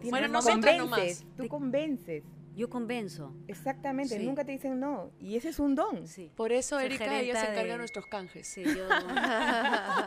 [0.00, 1.36] Pues, Bueno, nosotras convences, nomás.
[1.36, 2.24] Tú convences.
[2.56, 3.32] Yo convenzo.
[3.46, 4.26] Exactamente, Sí.
[4.26, 5.12] nunca te dicen no.
[5.20, 6.08] Y ese es un don.
[6.08, 6.32] Sí.
[6.34, 8.48] Por eso, Soy Erika, ella se encarga de- de nuestros canjes.
[8.48, 8.88] Sí, yo.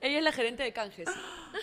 [0.00, 1.08] Ella es la gerente de canjes.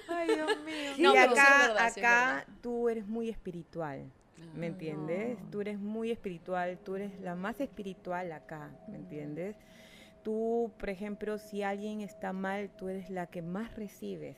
[0.08, 0.92] Ay, Dios mío.
[1.00, 4.10] No, sí es acá, verdad, acá tú eres muy espiritual,
[4.56, 5.40] ¿me entiendes?
[5.42, 5.50] no.
[5.50, 9.56] Tú eres muy espiritual, tú eres la más espiritual acá, ¿me entiendes?
[10.24, 14.38] Tú, por ejemplo, si alguien está mal, tú eres la que más recibes.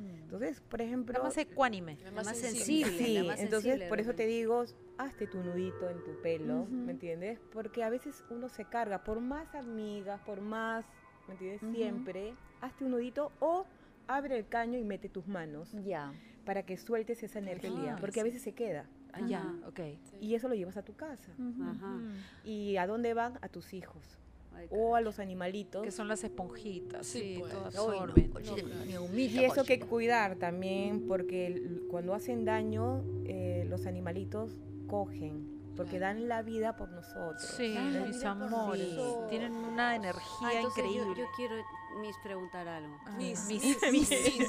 [0.00, 1.96] Entonces, por ejemplo, La más ecuánime.
[2.04, 2.98] La más sensible.
[2.98, 4.64] Sí, la más entonces sensible, por eso te digo,
[4.98, 7.38] hazte tu nudito en tu pelo, ¿me entiendes?
[7.52, 10.84] Porque a veces uno se carga, por más amigas, por más,
[11.28, 11.60] ¿me entiendes?
[11.74, 13.66] Siempre, hazte un nudito o
[14.08, 16.12] abre el caño y mete tus manos Ya.
[16.44, 18.86] para que sueltes esa energía, Ah, porque a veces se queda.
[19.12, 19.80] Ah, ya, ok.
[20.20, 21.32] Y eso lo llevas a tu casa.
[21.38, 22.00] Ajá.
[22.42, 23.38] ¿Y a dónde van?
[23.42, 24.18] A tus hijos.
[24.54, 25.82] Ay, O a los animalitos.
[25.82, 27.52] Que son las esponjitas, Sí, sí, pues.
[27.52, 28.30] todo Uy, no, absorben.
[28.30, 28.68] cochino,
[29.12, 35.98] ni Y eso que cuidar también, porque cuando hacen daño, eh, los animalitos cogen, porque
[35.98, 37.42] dan la vida por nosotros.
[37.56, 38.92] Sí, mis amores.
[38.94, 39.28] nosotros.
[39.30, 41.20] Tienen una Ah, energía entonces yo, increíble.
[41.20, 41.54] yo quiero,
[42.00, 42.96] Miss, preguntar algo.
[43.06, 44.48] Ah, Miss, mis- miss, mis- miss,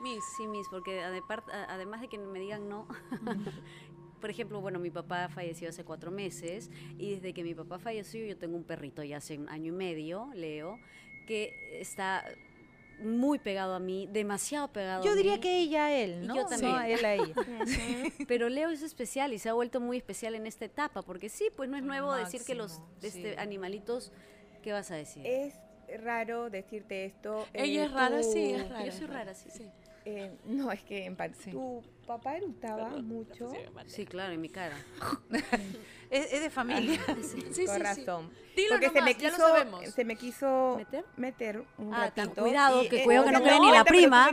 [0.00, 0.24] miss.
[0.36, 2.86] Sí, Miss, porque además de que me digan no,
[4.24, 8.24] por ejemplo, bueno, mi papá falleció hace cuatro meses y desde que mi papá falleció
[8.24, 10.78] yo tengo un perrito ya hace un año y medio, Leo,
[11.26, 12.24] que está
[13.02, 15.18] muy pegado a mí, demasiado pegado a Yo mí.
[15.18, 16.36] diría que ella a él, Y ¿no?
[16.36, 16.74] yo No, también.
[16.74, 17.34] a él a ella.
[18.26, 21.48] Pero Leo es especial y se ha vuelto muy especial en esta etapa, porque sí,
[21.54, 23.36] pues no es nuevo decir que los este, sí.
[23.36, 24.10] animalitos,
[24.62, 25.26] ¿qué vas a decir?
[25.26, 25.52] Es
[26.02, 27.46] raro decirte esto.
[27.52, 28.86] Ella eh, es rara, tú- sí, es rara.
[28.86, 29.50] Yo soy rara, sí.
[29.52, 29.66] Sí.
[30.06, 31.50] eh, no, es que en parte, Sí.
[31.50, 33.50] tu papá eructaba Perdón, mucho.
[33.50, 33.58] sí.
[33.86, 34.76] Sí, claro, en mi cara.
[36.10, 37.00] Es, es de familia.
[37.22, 37.82] Sí, sí, con sí.
[37.82, 38.30] razón.
[38.54, 39.84] Dilo Porque se me nomás, ya lo quiso, sabemos.
[39.88, 41.04] se me quiso ¿Meter?
[41.16, 42.40] meter un Ah, ratito.
[42.42, 44.26] cuidado, y, que eh, cuidado que no cree ni la ahorita, pero prima.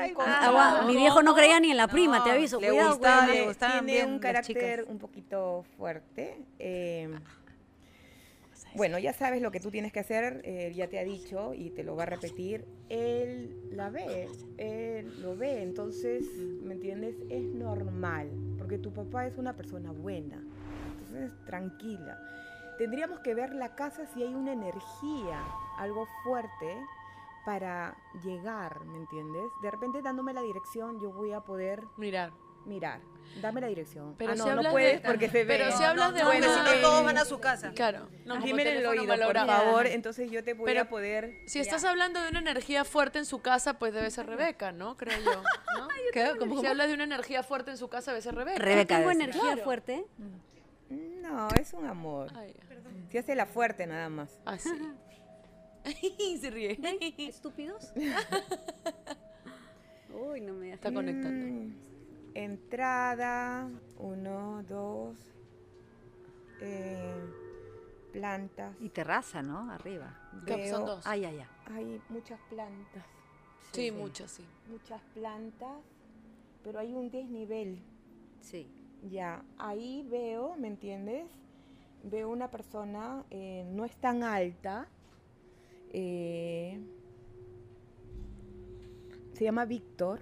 [0.00, 0.14] Ay.
[0.18, 2.58] Ah, mi viejo no creía ni en la prima, te aviso.
[2.60, 6.46] le Cuidado, gustaba, le Tiene, gustaban tiene bien un carácter un poquito fuerte.
[6.58, 7.10] eh,
[8.74, 11.70] bueno, ya sabes lo que tú tienes que hacer, eh, ya te ha dicho y
[11.70, 12.64] te lo va a repetir.
[12.88, 16.24] Él la ve, él lo ve, entonces,
[16.62, 17.16] ¿me entiendes?
[17.28, 20.42] Es normal, porque tu papá es una persona buena,
[20.92, 22.18] entonces tranquila.
[22.78, 25.42] Tendríamos que ver la casa si hay una energía,
[25.78, 26.74] algo fuerte
[27.44, 29.50] para llegar, ¿me entiendes?
[29.62, 32.32] De repente dándome la dirección yo voy a poder Mirar.
[32.68, 33.00] Mirar.
[33.42, 34.14] Dame la dirección.
[34.18, 35.46] Pero ah, no, si no hablas puedes de- porque se ve.
[35.46, 37.70] pero si hablas de bueno, si no todos van a su casa.
[37.72, 38.08] Claro.
[38.24, 41.34] No, como Dime en el oído, por favor, entonces yo te voy Pero a poder...
[41.46, 44.96] Si estás hablando de una energía fuerte en su casa, pues debe ser Rebeca, ¿no?
[44.96, 45.42] Creo yo.
[45.78, 45.88] ¿no?
[46.12, 46.32] ¿Qué?
[46.38, 48.58] ¿Cómo, Si hablas de una energía fuerte en su casa, debe ser Rebeca.
[48.58, 49.62] Rebeca Tengo energía Claro.
[49.62, 50.04] fuerte.
[50.90, 52.32] No, es un amor.
[52.34, 52.56] Ay,
[53.12, 54.40] Se hace la fuerte nada más.
[54.46, 54.70] ah, sí.
[56.40, 56.78] Se ríe.
[57.18, 57.92] ¿Estúpidos?
[60.12, 61.46] Uy, no me Está conectando.
[61.46, 61.74] Mm,
[62.44, 65.16] entrada, uno, dos,
[66.60, 67.14] eh,
[68.12, 68.74] plantas.
[68.80, 69.70] Y terraza, ¿no?
[69.70, 70.14] Arriba.
[70.44, 71.06] Veo- Son dos.
[71.06, 71.48] Ah, ya, ya.
[71.74, 73.04] Hay muchas plantas,
[73.72, 74.44] Sí, muchas, sí.
[74.70, 75.76] muchas plantas,
[76.64, 77.78] pero hay un desnivel.
[78.40, 78.66] Sí.
[79.10, 81.26] Ya, ahí veo, ¿me entiendes?
[82.02, 84.86] Veo una persona, eh, no es tan alta,
[85.92, 86.80] eh,
[89.34, 90.20] se llama Víctor,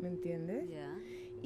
[0.00, 0.68] ¿me entiendes?
[0.70, 0.92] Ya.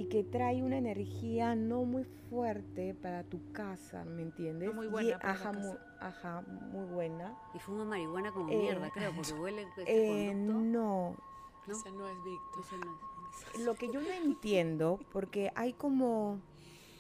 [0.01, 4.69] Y que trae una energía no muy fuerte para tu casa, ¿me entiendes?
[4.71, 5.59] No muy Y- buena para la ajá, casa.
[5.69, 6.41] Muy, ajá,
[6.73, 7.35] muy buena.
[7.53, 9.85] Y fuma marihuana como Eh, mierda, creo, porque huele este
[10.31, 11.17] Eh, no, ¿No?
[11.69, 12.65] Ese no es Víctor.
[12.65, 12.99] Ese no
[13.59, 13.61] es.
[13.67, 16.41] lo que yo no entiendo, porque hay como,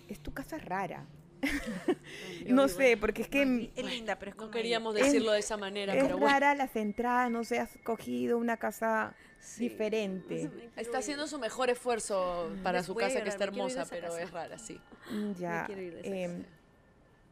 [0.09, 1.07] es tu casa rara.
[2.49, 3.73] No sé, porque es que...
[3.77, 6.33] Es linda, pero es No queríamos Es- decirlo de esa manera, Es pero bueno.
[6.35, 9.69] rara las entradas, no sé, has cogido una casa Sí.
[9.71, 10.51] diferente.
[10.77, 14.23] Está haciendo su mejor esfuerzo para Me su casa, que está hermosa, pero casa.
[14.23, 14.81] es rara, sí.
[15.11, 15.65] Mm, Ya.
[15.67, 16.45] quiero ir de esa em,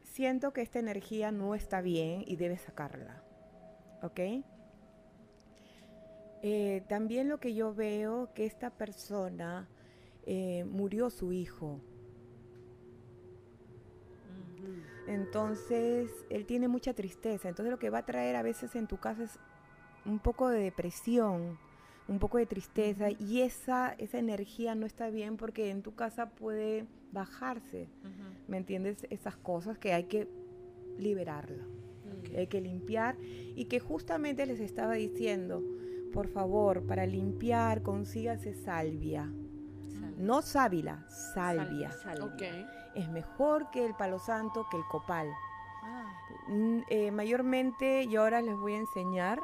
[0.04, 3.22] siento que esta energía no está bien y debes sacarla.
[4.02, 4.20] ¿Ok?
[6.42, 9.68] Eh, también lo que yo veo que esta persona
[10.24, 11.80] eh, murió su hijo.
[15.06, 17.48] Entonces, él tiene mucha tristeza.
[17.48, 19.38] Entonces, lo que va a traer a veces en tu casa es
[20.04, 21.58] un poco de depresión,
[22.08, 23.10] un poco de tristeza.
[23.10, 27.88] Y esa, esa energía no está bien porque en tu casa puede bajarse.
[28.48, 29.06] ¿Me entiendes?
[29.10, 30.28] Esas cosas que hay que
[30.98, 31.64] liberarla,
[32.36, 33.16] hay que limpiar.
[33.54, 35.62] Y que justamente les estaba diciendo,
[36.12, 39.30] por favor, para limpiar, consígase salvia.
[40.16, 41.92] No sábila, salvia.
[42.24, 42.42] Ok.
[42.96, 45.28] Es mejor que el palo santo, que el copal.
[45.84, 46.12] Ah,
[46.48, 49.40] Mm, eh, mayormente, y ahora les voy a enseñar,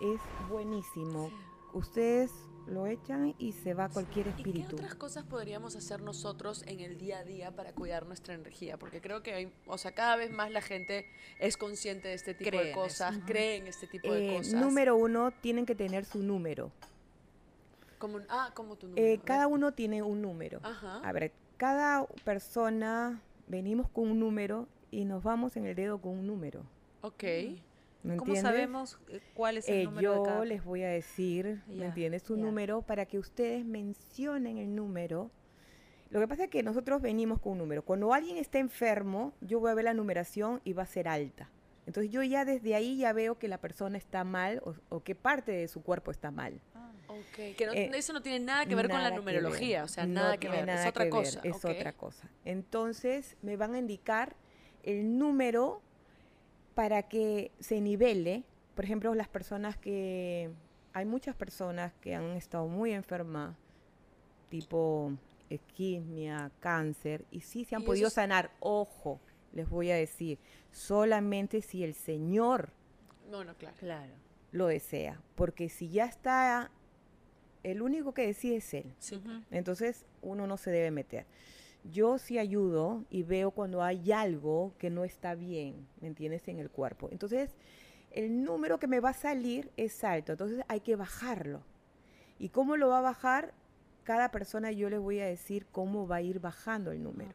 [0.00, 0.20] es
[0.50, 1.30] buenísimo.
[1.72, 2.32] Ustedes
[2.66, 4.76] lo echan y se va cualquier ¿Y qué espíritu.
[4.76, 8.76] otras cosas podríamos hacer nosotros en el día a día para cuidar nuestra energía?
[8.78, 11.06] Porque creo que, hay, o sea, cada vez más la gente
[11.40, 12.80] es consciente de este tipo Cree de en eso.
[12.82, 14.54] cosas, cree en este tipo de Eh, cosas.
[14.60, 16.70] número uno, tienen que tener su número.
[17.98, 19.04] Como, ah, como tu número.
[19.04, 19.24] Eh, a ver.
[19.24, 20.60] cada uno tiene un número.
[20.62, 21.00] Ajá.
[21.00, 26.12] A ver, cada persona venimos con un número y nos vamos en el dedo con
[26.18, 26.62] un número.
[27.02, 27.24] Ok.
[28.02, 28.42] ¿Me ¿Cómo entiendes?
[28.42, 31.76] sabemos eh, cuál es el Eh, número de yo cada les voy a decir, ¿me
[31.76, 32.22] Ya, entiendes?
[32.22, 35.30] Su número para que ustedes mencionen el número.
[36.10, 37.84] Lo que pasa es que nosotros venimos con un número.
[37.84, 41.50] Cuando alguien está enfermo, yo voy a ver la numeración y va a ser alta.
[41.86, 45.14] Entonces yo ya desde ahí ya veo que la persona está mal o, o que
[45.14, 46.60] parte de su cuerpo está mal.
[47.08, 50.06] Ok, que no- Eh, eso no tiene nada que ver con la numerología, o sea,
[50.06, 51.40] No nada que ver, nada es otra que ver, cosa.
[51.42, 52.30] Es otra cosa.
[52.44, 54.36] Entonces me van a indicar
[54.84, 55.82] el número
[56.74, 58.44] para que se nivele.
[58.74, 60.50] Por ejemplo, las personas que...
[60.92, 63.56] Hay muchas personas que han estado muy enfermas,
[64.48, 65.12] tipo
[65.48, 68.50] esquimia, cáncer, y sí se han podido sanar.
[68.58, 69.20] Ojo,
[69.52, 70.38] les voy a decir,
[70.72, 72.72] solamente si el Señor
[73.30, 73.76] No, no, claro.
[73.78, 74.12] Claro.
[74.50, 75.20] lo desea.
[75.36, 76.72] Porque si ya está,
[77.62, 78.92] el único que decide es Él.
[78.98, 79.22] Sí.
[79.52, 81.26] Entonces uno no se debe meter.
[81.84, 86.46] Yo sí ayudo y veo cuando hay algo que no está bien, ¿me entiendes?
[86.48, 87.08] En el cuerpo.
[87.10, 87.56] Entonces,
[88.10, 91.62] el número que me va a salir es alto, entonces hay que bajarlo.
[92.38, 93.54] ¿Y cómo lo va a bajar?
[94.04, 97.32] Cada persona yo les voy a decir cómo va a ir bajando el número.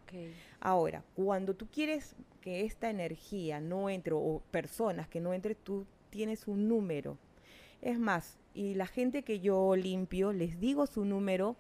[0.60, 5.86] Ahora, cuando tú quieres que esta energía no entre, o personas que no entre, tú
[6.10, 7.18] tienes un número.
[7.82, 11.56] Es más, y la gente que yo limpio, les digo su número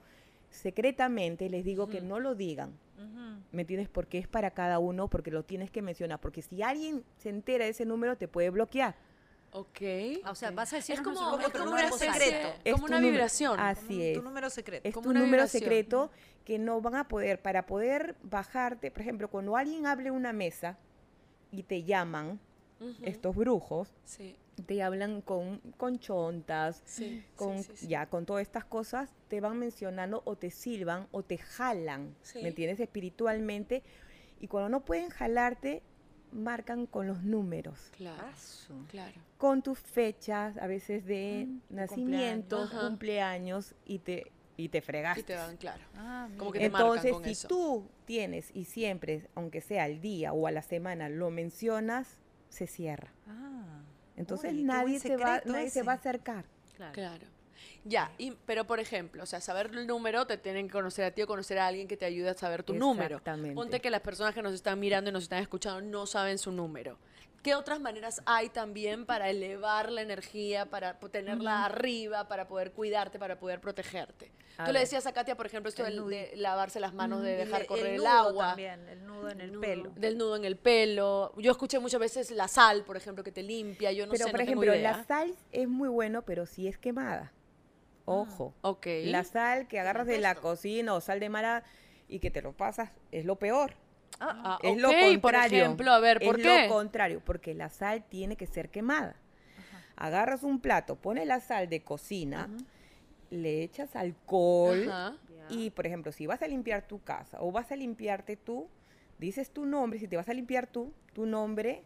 [0.55, 2.77] secretamente, les digo que no lo digan.
[3.51, 3.87] ¿Me entiendes?
[3.89, 6.19] Porque es para cada uno, porque lo tienes que mencionar.
[6.19, 8.95] Porque si alguien se entera de ese número, te puede bloquear.
[9.51, 9.79] Ok.
[10.27, 11.37] O sea, vas a decir Es como, como
[11.77, 12.59] especie- alta.
[12.65, 13.11] Es como una número.
[13.13, 13.59] vibración.
[13.59, 14.17] Así es.
[14.17, 14.87] Tu número secreto.
[14.87, 15.61] Es Como tu número vibración.
[15.63, 16.11] secreto
[16.43, 20.77] que no van a poder, para poder bajarte, por ejemplo, cuando alguien hable una mesa
[21.51, 22.39] y te llaman,
[23.03, 27.87] estos brujos, Sí, te hablan con, con chontas, sí, con, sí, sí, sí.
[27.87, 32.39] ya, con todas estas cosas, te van mencionando o te silban o te jalan, Sí.
[32.41, 32.79] ¿me entiendes?
[32.79, 33.83] Espiritualmente.
[34.39, 35.81] Y cuando no pueden jalarte,
[36.31, 38.27] marcan con los números, Claro,
[38.89, 39.13] claro.
[39.37, 42.87] con tus fechas, a veces de nacimientos, Ajá.
[42.87, 45.21] cumpleaños, y te, y te fregaste.
[45.21, 45.83] Y te van, claro.
[45.95, 47.47] Ah, Como que te marcan Entonces, con si eso.
[47.47, 52.17] tú tienes y siempre, aunque sea al día o a la semana, lo mencionas,
[52.49, 53.13] se cierra.
[53.27, 53.81] Ah.
[54.17, 56.45] Entonces nadie, te va, nadie se va a acercar.
[56.75, 56.93] Claro.
[56.93, 57.25] Claro.
[57.83, 61.11] Ya, y, pero por ejemplo, o sea, saber el número, te tienen que conocer a
[61.11, 63.17] ti o conocer a alguien que te ayude a saber tu número.
[63.17, 63.55] Exactamente.
[63.55, 66.51] Ponte que las personas que nos están mirando y nos están escuchando no saben su
[66.51, 66.97] número.
[67.45, 73.19] ¿Qué otras maneras hay también para elevar la energía, para tenerla arriba, para poder cuidarte,
[73.19, 74.31] para poder protegerte?
[74.57, 77.21] A Tú le decías a Katia, por ejemplo, esto El del- de, lavarse las manos,
[77.21, 78.47] de dejar correr el, nudo agua.
[78.47, 79.61] También, el nudo en el nudo.
[79.61, 79.89] pelo.
[79.91, 81.33] Del nudo en el pelo.
[81.37, 83.91] Yo escuché muchas veces la sal, por ejemplo, que te limpia.
[83.91, 84.97] Yo no pero, sé, por no tengo ejemplo, idea.
[84.97, 87.31] la sal es muy bueno, pero si es quemada.
[88.05, 88.55] Ojo.
[88.61, 88.87] Ok.
[89.03, 91.63] La sal que agarras de la cocina o sal de mara
[92.07, 93.75] y que te lo pasas es lo peor.
[94.19, 95.21] Ah, es lo contrario.
[95.21, 96.67] por ejemplo, a ver, ¿por es qué?
[96.67, 99.15] lo contrario, porque la sal tiene que ser quemada.
[99.97, 102.49] Agarras un plato, pones la sal de cocina,
[103.29, 105.15] le echas alcohol Ajá.
[105.49, 108.67] y, por ejemplo, si vas a limpiar tu casa o vas a limpiarte tú,
[109.19, 111.83] dices tu nombre, si te vas a limpiar tú, tu nombre,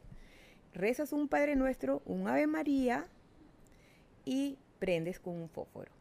[0.74, 3.06] rezas un Padre Nuestro, un Ave María
[4.26, 5.92] y prendes con un fósforo.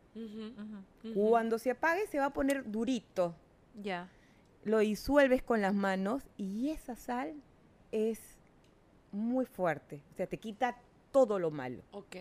[1.14, 3.34] Cuando se apague se va a poner durito.
[3.82, 4.08] Ya.
[4.68, 7.32] Lo disuelves con las manos y esa sal
[7.90, 8.20] es
[9.12, 10.02] muy fuerte.
[10.12, 10.76] O sea, te quita
[11.10, 11.82] todo lo malo.
[11.92, 12.16] Ok.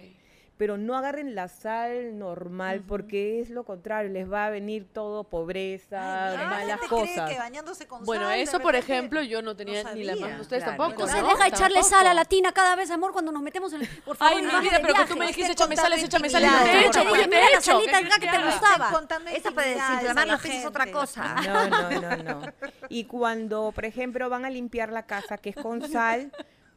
[0.57, 4.09] Pero no agarren la sal normal porque es lo contrario.
[4.11, 7.29] Les va a venir todo pobreza, Ay, malas cosas.
[7.29, 10.41] que bañándose con Bueno, sal, eso, por ejemplo, yo no tenía ni la más.
[10.41, 10.77] Ustedes Claro.
[10.77, 11.29] tampoco, Entonces ¿no?
[11.29, 11.95] deja echarle Tampoco.
[11.95, 13.87] sal a la tina cada vez, amor, cuando nos metemos en el...
[14.03, 16.41] Por favor, Ay, mi vida, pero que tú me dijiste échame sal, contando échame sal
[16.41, 16.67] y intimidades.
[16.67, 17.61] no te he hecho, pues te la hecho.
[17.61, 19.31] salita ¿qué acá que te gustaba.
[19.35, 21.35] Esa para desinflamar la los pies es otra cosa.
[21.47, 22.41] No, no, no, no.
[22.89, 26.31] Y cuando, por ejemplo, van a limpiar la casa que es con sal,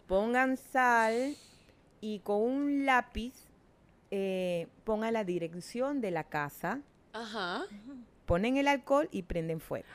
[0.07, 1.35] pongan sal
[2.03, 3.33] y con un lápiz
[4.11, 6.81] eh, pongan la dirección de la casa,
[7.13, 7.65] Ajá.
[8.27, 9.87] ponen el alcohol y prenden fuego.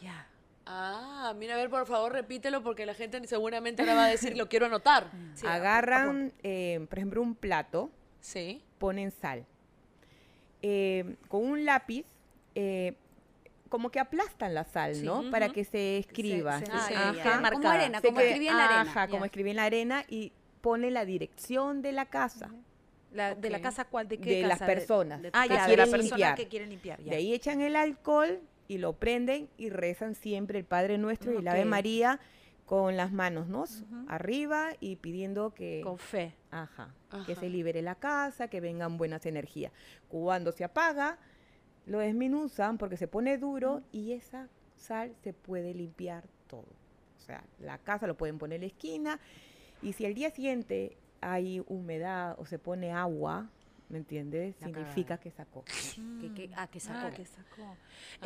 [0.00, 0.26] Ya.
[0.66, 4.36] Ah, mira, a ver, por favor, repítelo porque la gente seguramente ahora va a decir,
[4.36, 5.10] lo quiero anotar.
[5.34, 8.62] Sí, Agarran, eh, por ejemplo, un plato, Sí.
[8.78, 9.46] ponen sal.
[10.62, 12.04] Eh, con un lápiz,
[12.54, 12.94] eh,
[13.68, 15.30] como que aplastan la sal, ¿no?
[15.30, 16.58] Para que se escriba.
[16.58, 17.50] se- Ah, se ya.
[17.50, 18.80] Como arena, Se como queda- escribí en la arena.
[18.90, 22.50] Ajá, como escribí en la arena y pone la dirección de la casa.
[23.12, 24.06] La, ¿De la casa cuál?
[24.08, 26.34] ¿De qué de las personas de- Ah, que ya, de la quieren persona limpiar.
[26.36, 27.02] que quieren limpiar.
[27.02, 27.10] ya.
[27.10, 31.36] De ahí echan el alcohol y lo prenden y rezan siempre el Padre Nuestro y
[31.38, 31.64] el Ave.
[31.64, 32.20] María
[32.66, 33.64] con las manos, ¿no?
[34.08, 36.34] Arriba y pidiendo que, Con fe.
[36.50, 36.94] ajá,
[37.26, 39.72] que se libere la casa, que vengan buenas energías.
[40.08, 41.16] Cuando se apaga,
[41.86, 46.66] lo desminuzan porque se pone duro y esa sal se puede limpiar todo.
[47.16, 49.18] O sea, la casa lo pueden poner en la esquina
[49.80, 53.48] y si al día siguiente hay humedad o se pone agua,
[53.88, 54.54] ¿me entiendes?
[54.60, 55.22] La Significa cagada.
[55.22, 55.64] que sacó.
[56.20, 57.06] Que, que- ah, que sacó.
[57.06, 57.62] Ah, que sacó.
[57.62, 57.74] Ah,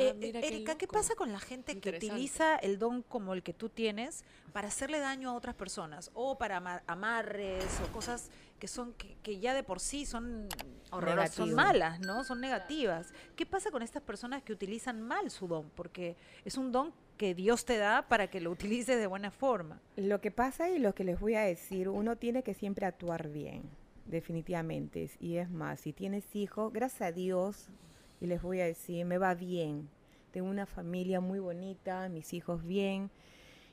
[0.02, 3.42] Eh, mira qué Erika, ¿qué pasa con la gente que utiliza el don como el
[3.42, 6.10] que tú tienes para hacerle daño a otras personas?
[6.14, 10.48] O para ama- amarres o cosas que son que, que ya de por sí son
[10.90, 11.34] Horrorosas.
[11.34, 12.22] son malas, ¿no?
[12.24, 13.12] Son negativas.
[13.36, 15.70] ¿Qué pasa con estas personas que utilizan mal su don?
[15.74, 19.80] Porque es un don que Dios te da para que lo utilices de buena forma.
[19.96, 23.28] Lo que pasa y lo que les voy a decir, uno tiene que siempre actuar
[23.28, 23.62] bien,
[24.06, 25.10] definitivamente.
[25.20, 27.68] Y es más, si tienes hijos, gracias a Dios,
[28.20, 29.88] y les voy a decir, me va bien.
[30.32, 33.10] Tengo una familia muy bonita, mis hijos bien.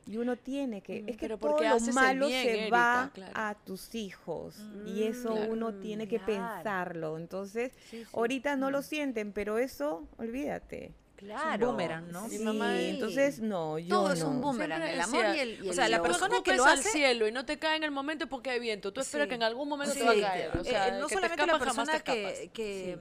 [0.08, 3.12] Y uno tiene que, Mm, es que pero todo lo malo bien, se Erika, va
[3.14, 3.32] claro.
[3.36, 4.58] a tus hijos.
[4.86, 5.54] y Mm, eso claro.
[5.54, 7.18] uno tiene que pensarlo.
[7.18, 8.10] Entonces, Sí, sí.
[8.14, 10.94] ahorita no lo sienten, pero eso, olvídate.
[11.20, 11.68] Claro.
[11.68, 12.28] boomerang, ¿no?
[12.28, 15.40] Mi Sí, mamá- entonces no, yo Todo es un boomerang, Siempre el amor decía, y
[15.40, 17.46] el, y o el sea, la persona que lo escupes al hace- cielo y no
[17.46, 18.94] te cae en el momento porque hay viento.
[18.94, 19.30] Tú esperas Sí.
[19.30, 20.58] que en algún momento Sí, te va a caer.
[20.58, 23.00] O eh, sea, eh, no que te solamente la escapas, persona que, que,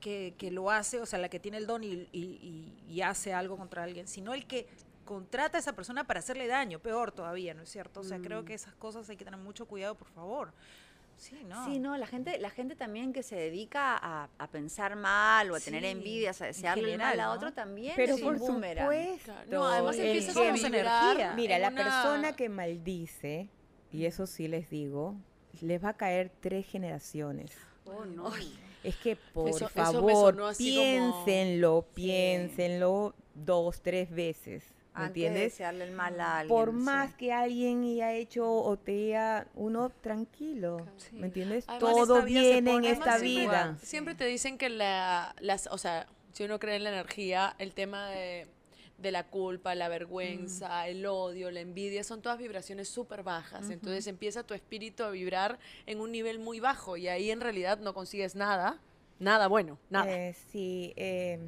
[0.00, 3.00] que, que lo hace, o sea, la que tiene el don y, y- y- y
[3.02, 4.68] hace algo contra alguien, sino el que
[5.04, 8.00] contrata a esa persona para hacerle daño, peor todavía, ¿no es cierto?
[8.00, 10.52] O sea, creo que esas cosas hay que tener mucho cuidado, por favor.
[11.16, 11.64] Sí, ¿no?
[11.64, 15.54] Sí, no, la gente, la gente también que se dedica a, a pensar mal o
[15.56, 17.32] a tener envidias, a desearle general, mal a ¿no?
[17.32, 18.84] otro también Pero es por un boomerang.
[18.86, 19.32] supuesto.
[19.50, 21.32] No, además el empiezas a energía.
[21.34, 23.48] Mira, en la una- persona que maldice,
[23.92, 25.16] y eso sí les digo,
[25.62, 27.52] les va a caer tres generaciones.
[27.86, 28.30] Oh, no.
[28.84, 34.64] Es que, por Eso- favor, así como- piénsenlo, piénsenlo dos, tres veces.
[34.96, 35.52] ¿Me Antes de entiendes?
[35.52, 36.48] desearle el mal a alguien.
[36.56, 36.74] Por sí.
[36.76, 41.16] más que alguien haya hecho o te haya, uno tranquilo, Sí.
[41.16, 41.64] ¿me entiendes?
[41.68, 43.78] Además, Todo viene en esta siempre- vida.
[43.82, 47.74] Siempre te dicen que la, las, o sea, si uno cree en la energía, el
[47.74, 48.46] tema de,
[48.96, 53.68] de la culpa, la vergüenza, el odio, la envidia, son todas vibraciones súper bajas.
[53.68, 57.78] Entonces empieza tu espíritu a vibrar en un nivel muy bajo y ahí en realidad
[57.80, 58.80] no consigues nada,
[59.18, 60.10] nada bueno, nada.
[60.10, 61.38] Eh, sí, eh,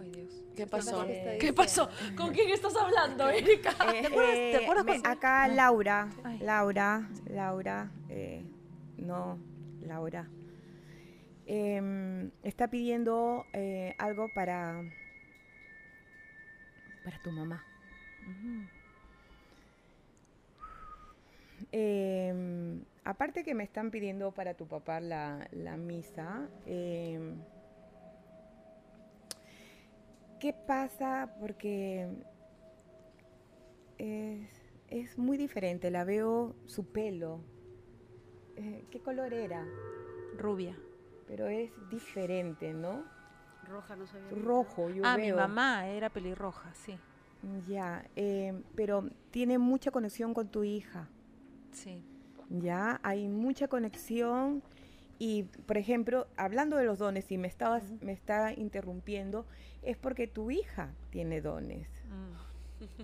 [0.00, 0.41] Ay, Dios.
[0.56, 1.06] ¿Qué pasó?
[1.40, 1.88] ¿Qué pasó?
[2.16, 3.70] ¿Con quién estás hablando, Erika?
[3.92, 6.38] Eh, ¿Te acuerdas- te eh, acuerdas me- cuando- acá Laura, Ay.
[6.40, 8.44] Laura, Laura, eh,
[8.98, 9.38] no,
[9.82, 10.28] Laura,
[11.46, 14.82] em, está pidiendo eh, algo para,
[17.04, 17.64] para tu mamá.
[21.72, 27.36] Em, aparte que me están pidiendo para tu papá la, la misa, em,
[30.42, 31.32] ¿qué pasa?
[31.38, 32.08] Porque
[33.96, 34.48] es,
[34.88, 37.44] es muy diferente, la veo su pelo.
[38.56, 39.64] Eh, ¿Qué color era?
[40.36, 40.76] Rubia.
[41.28, 43.04] Pero es diferente, ¿no?
[43.68, 44.30] Roja, no sabía.
[44.32, 45.36] Rojo, yo ah, veo.
[45.36, 46.98] mi mamá era pelirroja, sí.
[47.68, 51.08] Ya, eh, pero tiene mucha conexión con tu hija.
[51.70, 52.02] Sí.
[52.48, 54.60] Ya, hay mucha conexión
[55.18, 59.46] y, por ejemplo, hablando de los dones, si me estabas, me está interrumpiendo,
[59.82, 61.88] es porque tu hija tiene dones,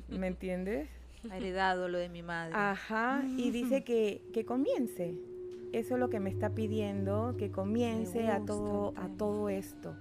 [0.09, 0.17] Mm.
[0.19, 0.89] ¿me entiendes?
[1.31, 2.55] Ha heredado lo de mi madre.
[2.57, 5.15] Ajá, y dice que, que comience.
[5.73, 9.95] Eso es lo que me está pidiendo, que comience a todo, a todo esto.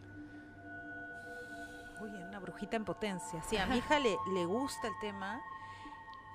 [2.01, 3.41] Uy, una brujita en potencia.
[3.43, 5.41] Sí, a mi hija le, le gusta el tema.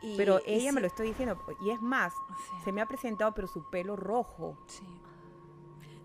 [0.02, 2.56] y- Pero y ella me sí- lo estoy diciendo, y es más, Sí.
[2.64, 4.58] se me ha presentado, pero su pelo rojo.
[4.66, 4.84] Sí.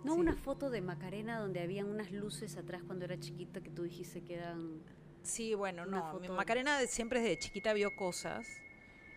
[0.08, 0.20] No, Sí.
[0.22, 4.22] una foto de Macarena donde habían unas luces atrás cuando era chiquita que tú dijiste
[4.24, 4.82] que eran...
[5.22, 6.13] Sí, bueno, no.
[6.20, 6.34] Mi foto.
[6.38, 8.48] Macarena siempre desde chiquita vio cosas.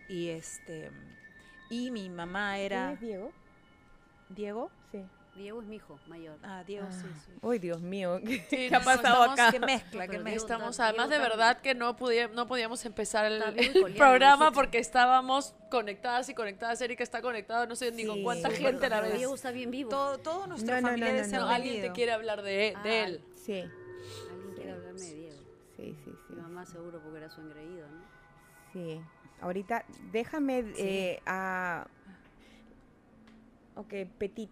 [0.09, 0.91] Y este.
[1.69, 2.91] Y mi mamá ¿Quién era.
[2.93, 3.31] es Diego?
[4.29, 4.71] ¿Diego?
[4.91, 4.99] Sí.
[5.35, 6.37] Diego es mi hijo mayor.
[6.43, 7.21] Ah, Diego, sí, Ah.
[7.25, 7.31] sí.
[7.41, 9.51] Uy, Dios mío, ¿qué, Sí, qué no, ha pasado estamos- acá?
[9.51, 10.41] Qué mezcla, qué mezcla.
[10.55, 11.95] Estamos, Diego además de está- verdad que no,
[12.33, 16.81] no podíamos empezar el, programa porque estábamos conectadas y conectadas.
[16.81, 19.13] Erika está conectada, no sé ni con cuánta Sí, gente la vez.
[19.15, 19.89] Diego está bien vivo.
[19.89, 21.39] Todo, todo nuestra No, familia no, no.
[21.39, 23.21] No, alguien te quiere hablar de, Ah, de él.
[23.35, 25.37] Sí, Alguien quiere hablarme de Diego.
[25.77, 26.33] sí, sí, sí.
[26.33, 28.01] Mi mamá seguro porque era su engreído, ¿no?
[28.73, 29.01] Sí.
[29.39, 31.87] Ahorita, déjame eh, a...
[33.75, 34.49] Ok, Petit.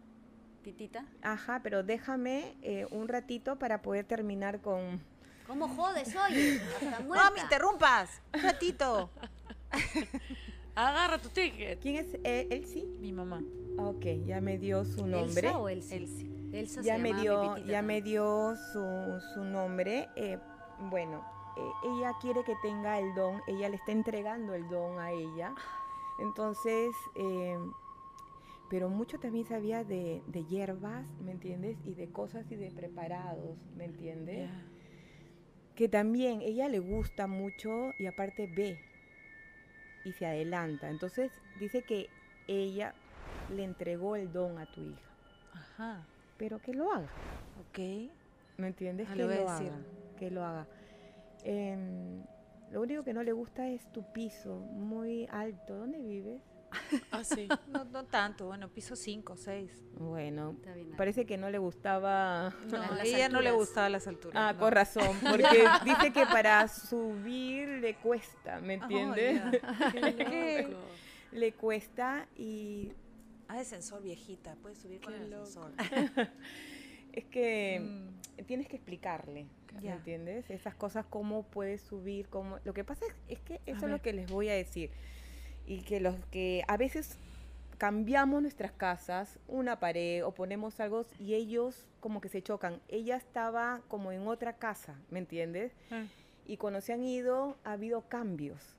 [0.63, 1.05] Titita.
[1.21, 5.01] Ajá, pero déjame eh, un ratito para poder terminar con...
[5.47, 6.61] ¿Cómo jodes hoy?
[7.07, 8.21] No me interrumpas.
[8.33, 9.09] Un ratito.
[10.75, 11.79] Agarra tu ticket.
[11.81, 12.13] ¿Quién es?
[12.23, 12.85] Eh, ¿Él sí?
[12.99, 13.41] mi mamá.
[13.77, 15.47] Ok, ya me dio su nombre.
[15.47, 15.97] ¿Elsa o Elsie?
[15.97, 16.29] Elsie.
[16.53, 20.09] Elsa se ya me llamaba dio, ya me dio su, su nombre.
[20.15, 20.37] eh,
[20.79, 21.25] bueno,
[21.57, 25.53] eh, ella quiere que tenga el don, ella le está entregando el don a ella.
[26.19, 27.57] Entonces, eh,
[28.69, 31.77] pero mucho también sabía de, de hierbas, ¿me entiendes?
[31.85, 34.49] Y de cosas y de preparados, ¿me entiendes?
[35.75, 38.79] Que también ella le gusta mucho y aparte ve
[40.03, 40.89] y se adelanta.
[40.89, 42.09] Entonces, dice que
[42.47, 42.93] ella
[43.49, 45.09] le entregó el don a tu hija,
[45.53, 46.05] Ajá.
[46.37, 47.09] pero que lo haga.
[47.69, 47.79] Ok.
[48.57, 49.07] ¿Me entiendes?
[49.09, 49.79] Ah, que lo haga.
[50.17, 50.67] Que lo haga.
[51.43, 52.23] Em,
[52.71, 55.77] lo único que no le gusta es tu piso, muy alto.
[55.77, 56.41] ¿Dónde vives?
[57.11, 57.47] Ah, sí.
[57.67, 59.71] No, no tanto, bueno, piso 5, 6.
[59.97, 60.55] Bueno,
[60.97, 62.53] parece que no le gustaba.
[62.71, 64.35] No, a ella no le gustaban las alturas.
[64.37, 64.59] Ah, no.
[64.59, 69.41] con razón, porque dice que para subir le cuesta, ¿me entiendes?
[71.31, 72.91] Le cuesta y
[73.47, 75.71] Ah, de sensor viejita, puedes subir con Qué el ascensor.
[77.13, 79.47] es que Mm, tienes que explicarle,
[79.81, 80.49] ¿me entiendes?
[80.51, 82.59] Esas cosas, cómo puedes subir, cómo...
[82.63, 83.89] Lo que pasa es, es que eso es ver.
[83.89, 84.91] lo que les voy a decir.
[85.69, 87.17] Y que los que a veces
[87.77, 92.81] cambiamos nuestras casas, una pared o ponemos algo y ellos como que se chocan.
[92.89, 95.71] Ella estaba como en otra casa, ¿me entiendes?
[95.89, 96.03] Ah.
[96.45, 98.75] Y cuando se han ido, ha habido cambios.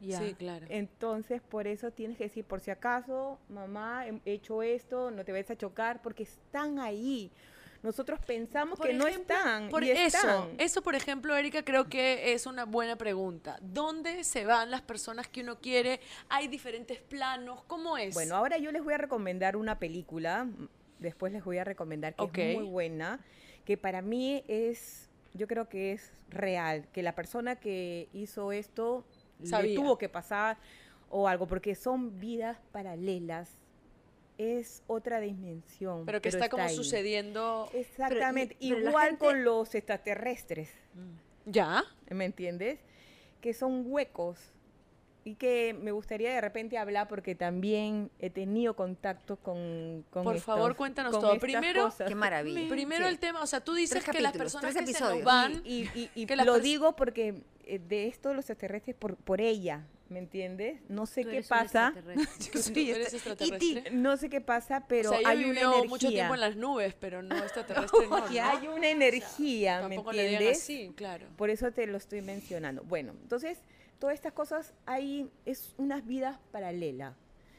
[0.00, 0.20] ya.
[0.20, 0.66] Sí, claro.
[0.68, 5.32] Entonces, por eso tienes que decir, por si acaso, mamá, he hecho esto, no te
[5.32, 7.32] vayas a chocar, porque están ahí.
[7.84, 9.68] Nosotros pensamos Por que no están.
[9.68, 10.48] Por y eso, están.
[10.56, 13.58] eso por ejemplo, Erika, creo que es una buena pregunta.
[13.60, 16.00] ¿Dónde se van las personas que uno quiere?
[16.30, 17.62] ¿Hay diferentes planos?
[17.66, 18.14] ¿Cómo es?
[18.14, 20.46] Bueno, ahora yo les voy a recomendar una película,
[20.98, 23.20] después les voy a recomendar que es muy buena,
[23.66, 29.04] que para mí es, yo creo que es real, que la persona que hizo esto
[29.40, 29.76] le Sabía.
[29.76, 30.56] tuvo que pasar
[31.10, 33.50] o algo, porque son vidas paralelas,
[34.38, 36.04] es otra dimensión.
[36.06, 36.74] pero que está, como ahí.
[36.74, 37.68] sucediendo.
[37.74, 40.70] Exactamente, pero igual gente- con los extraterrestres.
[41.46, 41.84] ¿Ya?
[42.10, 42.80] ¿me entiendes?
[43.40, 44.38] Que son huecos
[45.26, 50.38] y que me gustaría de repente hablar porque también he tenido contacto con, con Por
[50.40, 51.32] favor, cuéntanos con todo.
[51.34, 52.08] estas Primero- cosas.
[52.08, 52.68] Qué maravilla.
[52.68, 53.10] Primero Sí.
[53.12, 55.62] el tema, o sea, tú dices que las personas que se nos van.
[55.64, 59.40] Y, y- y que lo digo porque eh, de esto de los extraterrestres por, por
[59.40, 60.80] ella, ¿me entiendes?
[60.88, 62.50] No sé Tú qué eres un pasa, extraterrestre.
[62.52, 63.90] ¿Tú Sí, eres extraterrestre?
[63.90, 65.88] no sé qué pasa, pero o sea, ella hay una energía.
[65.88, 68.24] mucho tiempo en las nubes, pero no extraterrestre, no, ¿no?
[68.26, 70.62] Hay una energía, ¿me Tampoco le entiendes?
[70.62, 71.26] así, claro.
[71.36, 72.82] Por eso te lo estoy mencionando.
[72.84, 73.58] Bueno, entonces,
[73.98, 77.14] todas estas cosas hay, es unas vidas paralelas.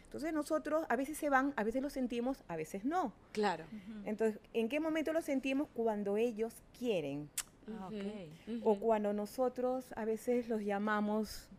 [0.05, 3.13] Entonces nosotros a veces se van, a veces lo sentimos, a veces no.
[3.33, 3.65] Claro.
[4.05, 5.67] Entonces, ¿en qué momento lo sentimos?
[5.73, 7.29] Cuando ellos quieren.
[7.67, 8.61] Ah, Ujú, ok.
[8.63, 11.49] O cuando nosotros a veces los llamamos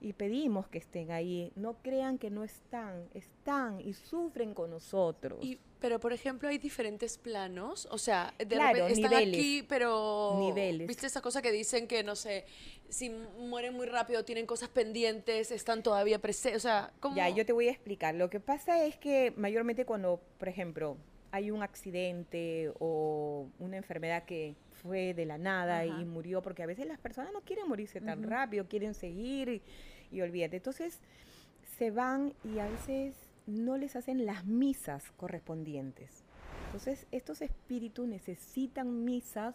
[0.00, 1.52] y pedimos que estén ahí.
[1.56, 5.38] No crean que no están, están y sufren con nosotros.
[5.44, 7.86] Y, pero, por ejemplo, hay diferentes planos.
[7.90, 9.38] O sea, de Claro, repente están niveles.
[9.38, 10.36] aquí, pero.
[10.40, 10.86] Niveles.
[10.86, 12.44] ¿Viste esa cosa que dicen que, no sé,
[12.88, 16.56] si mueren muy rápido, tienen cosas pendientes, están todavía presentes?
[16.58, 17.16] O sea, ¿cómo?
[17.16, 18.14] Ya, yo te voy a explicar.
[18.14, 20.96] Lo que pasa es que mayormente cuando, por ejemplo,
[21.32, 26.00] hay un accidente o una enfermedad que fue de la nada Ajá.
[26.00, 29.62] y murió, porque a veces las personas no quieren morirse tan rápido, quieren seguir y,
[30.10, 30.56] y olvídate.
[30.56, 31.00] Entonces
[31.78, 33.14] se van y a veces
[33.46, 36.24] no les hacen las misas correspondientes.
[36.66, 39.54] Entonces estos espíritus necesitan misas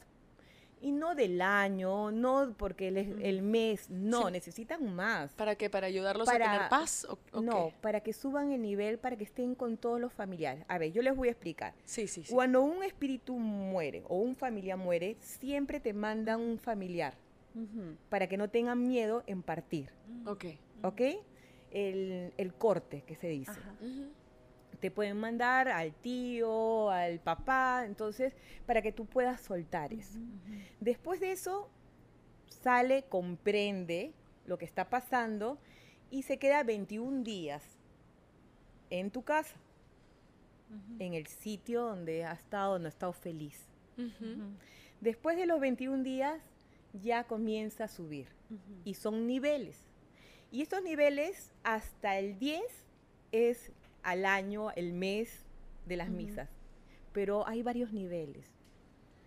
[0.81, 4.31] y no del año, no porque el, el mes, no, Sí.
[4.33, 5.33] necesitan más.
[5.33, 5.69] ¿Para qué?
[5.69, 7.07] ¿Para ayudarlos a Para- tener paz?
[7.09, 7.75] ¿O, No, qué?
[7.81, 10.63] para que suban el nivel, para que estén con todos los familiares.
[10.67, 11.73] A ver, yo les voy a explicar.
[11.85, 12.33] Sí, sí, sí.
[12.33, 17.15] Cuando un espíritu muere o un familiar muere, siempre te mandan un familiar
[18.09, 19.89] para que no tengan miedo en partir,
[20.25, 20.45] Ok.
[20.83, 21.01] ¿ok?
[21.71, 23.51] El, el corte que se dice.
[23.51, 23.73] Ajá.
[24.79, 28.33] Te pueden mandar al tío, al papá, entonces,
[28.65, 30.19] para que tú puedas soltar eso.
[30.79, 31.69] Después de eso,
[32.47, 34.13] sale, comprende
[34.45, 35.57] lo que está pasando
[36.11, 37.63] y se queda 21 días
[38.89, 39.55] en tu casa,
[40.99, 43.65] en el sitio donde ha estado, donde ha estado feliz.
[45.01, 46.41] Después de los 21 días,
[46.93, 48.27] ya comienza a subir
[48.83, 49.77] y son niveles.
[50.51, 52.61] Y estos niveles, hasta el 10
[53.31, 53.71] es
[54.05, 55.45] al año, el mes
[55.85, 56.49] de las misas.
[57.11, 58.45] Pero hay varios niveles.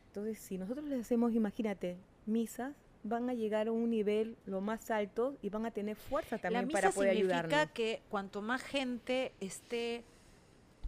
[0.09, 2.75] Entonces, si nosotros les hacemos, imagínate, misas,
[3.05, 6.43] van a llegar a un nivel lo más alto y van a tener fuerza La
[6.43, 7.71] también misa para poder significa ayudarnos.
[7.73, 10.05] que cuanto más gente esté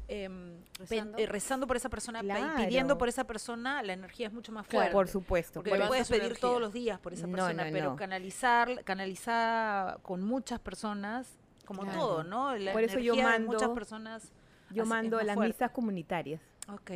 [0.08, 1.18] em, Rezando.
[1.18, 2.56] eh, rezando por esa persona, Claro.
[2.56, 4.80] pidiendo por esa persona, la energía es mucho más Claro.
[4.90, 4.92] fuerte.
[4.92, 5.54] Por supuesto.
[5.62, 6.40] Porque por puedes pedir energía.
[6.40, 7.96] todos los días por esa No, persona, no, pero no.
[7.96, 11.38] canalizar, canalizar con muchas personas,
[11.70, 11.98] como Claro.
[12.00, 12.56] todo, ¿no?
[12.56, 14.32] La Por eso yo de muchas mando- personas
[14.70, 15.54] Yo mando más las fuerte.
[15.54, 16.90] misas comunitarias, Ok.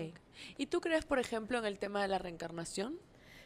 [0.58, 2.98] ¿Y tú crees, por ejemplo, en el tema de la reencarnación?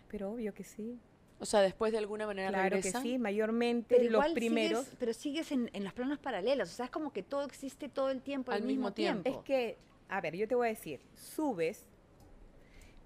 [0.08, 0.98] pero obvio que sí.
[1.38, 4.84] O sea, después de alguna manera Claro que sí, mayormente Pero los igual primeros.
[4.84, 6.70] sigues, pero sigues en, en las planas paralelas.
[6.70, 9.28] O sea, es como que todo existe todo el tiempo al, Al mismo tiempo.
[9.28, 9.76] Es que,
[10.08, 11.84] a ver, yo te voy a decir, subes,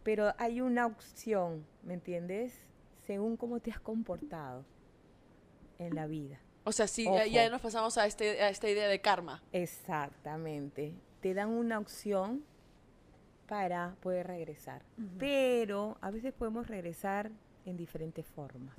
[0.05, 2.55] pero hay una opción, ¿me entiendes?
[3.07, 4.65] Según cómo te has comportado
[5.79, 6.41] en la vida.
[6.65, 7.51] O sea, sí, ya, ya Ojo.
[7.53, 9.43] nos pasamos a, este, a esta idea de karma.
[9.53, 10.95] Exactamente.
[11.21, 12.45] Te dan una opción
[13.49, 14.83] para poder regresar.
[15.19, 17.31] Pero a veces podemos regresar
[17.65, 18.75] en diferentes formas.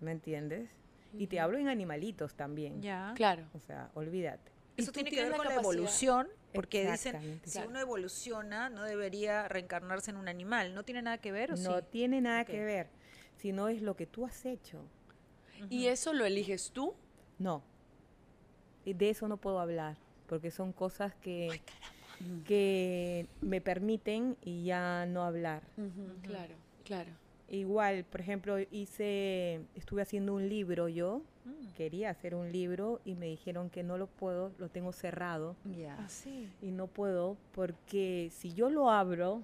[0.00, 0.68] ¿Me entiendes?
[1.14, 2.82] Y te hablo en animalitos también.
[2.82, 3.12] Ya.
[3.16, 3.44] Claro.
[3.54, 4.50] O sea, olvídate.
[4.76, 7.68] ¿Y Eso tiene que ver la con la evolución, porque dicen, si Claro.
[7.70, 10.74] uno evoluciona, no debería reencarnarse en un animal.
[10.74, 11.84] ¿No tiene nada que ver o No sí?
[11.90, 12.88] tiene nada que ver,
[13.36, 14.84] sino es lo que tú has hecho.
[15.70, 16.94] ¿Y eso lo eliges tú?
[17.38, 17.62] No.
[18.84, 19.96] Y de eso no puedo hablar,
[20.26, 21.60] porque son cosas que,
[22.46, 25.62] que me permiten y ya no hablar.
[26.22, 26.54] Claro,
[26.84, 27.12] claro.
[27.50, 31.22] Igual, por ejemplo, hice, estuve haciendo un libro yo,
[31.76, 35.96] quería hacer un libro y me dijeron que no lo puedo, lo tengo cerrado Ya.
[36.04, 36.50] Así.
[36.60, 39.42] y no puedo porque si yo lo abro,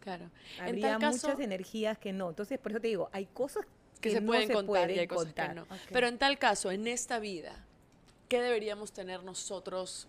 [0.00, 0.30] Claro.
[0.58, 2.28] En habría tal caso, muchas energías que no.
[2.28, 3.64] Entonces, por eso te digo, hay cosas
[4.04, 5.48] que, que, se no pueden se contar pueden y hay cosas contar.
[5.48, 5.66] que no.
[5.92, 7.64] Pero en tal caso, en esta vida,
[8.28, 10.08] ¿qué deberíamos tener nosotros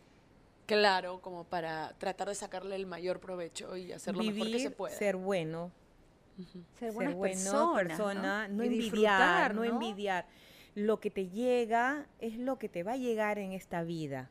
[0.66, 4.58] claro como para tratar de sacarle el mayor provecho y hacer lo mejor que se
[4.58, 4.96] Vivir, pueda?
[4.96, 5.72] ser bueno,
[6.80, 9.72] Ser bueno, personas, persona, no, Y envidiar, disfrutar, no ¿no?
[9.72, 10.26] envidiar.
[10.76, 14.30] Lo que te llega es lo que te va a llegar en esta vida.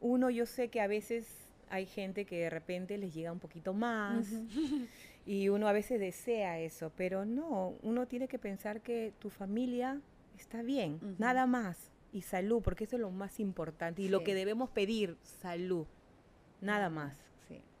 [0.00, 1.26] Uno, yo sé que a veces
[1.70, 4.26] hay gente que de repente les llega un poquito más
[5.28, 10.00] y uno a veces desea eso, pero no, uno tiene que pensar que tu familia
[10.38, 14.34] está bien, nada más, y salud, porque eso es lo más importante y lo que
[14.34, 15.86] debemos pedir, salud,
[16.62, 17.27] nada más.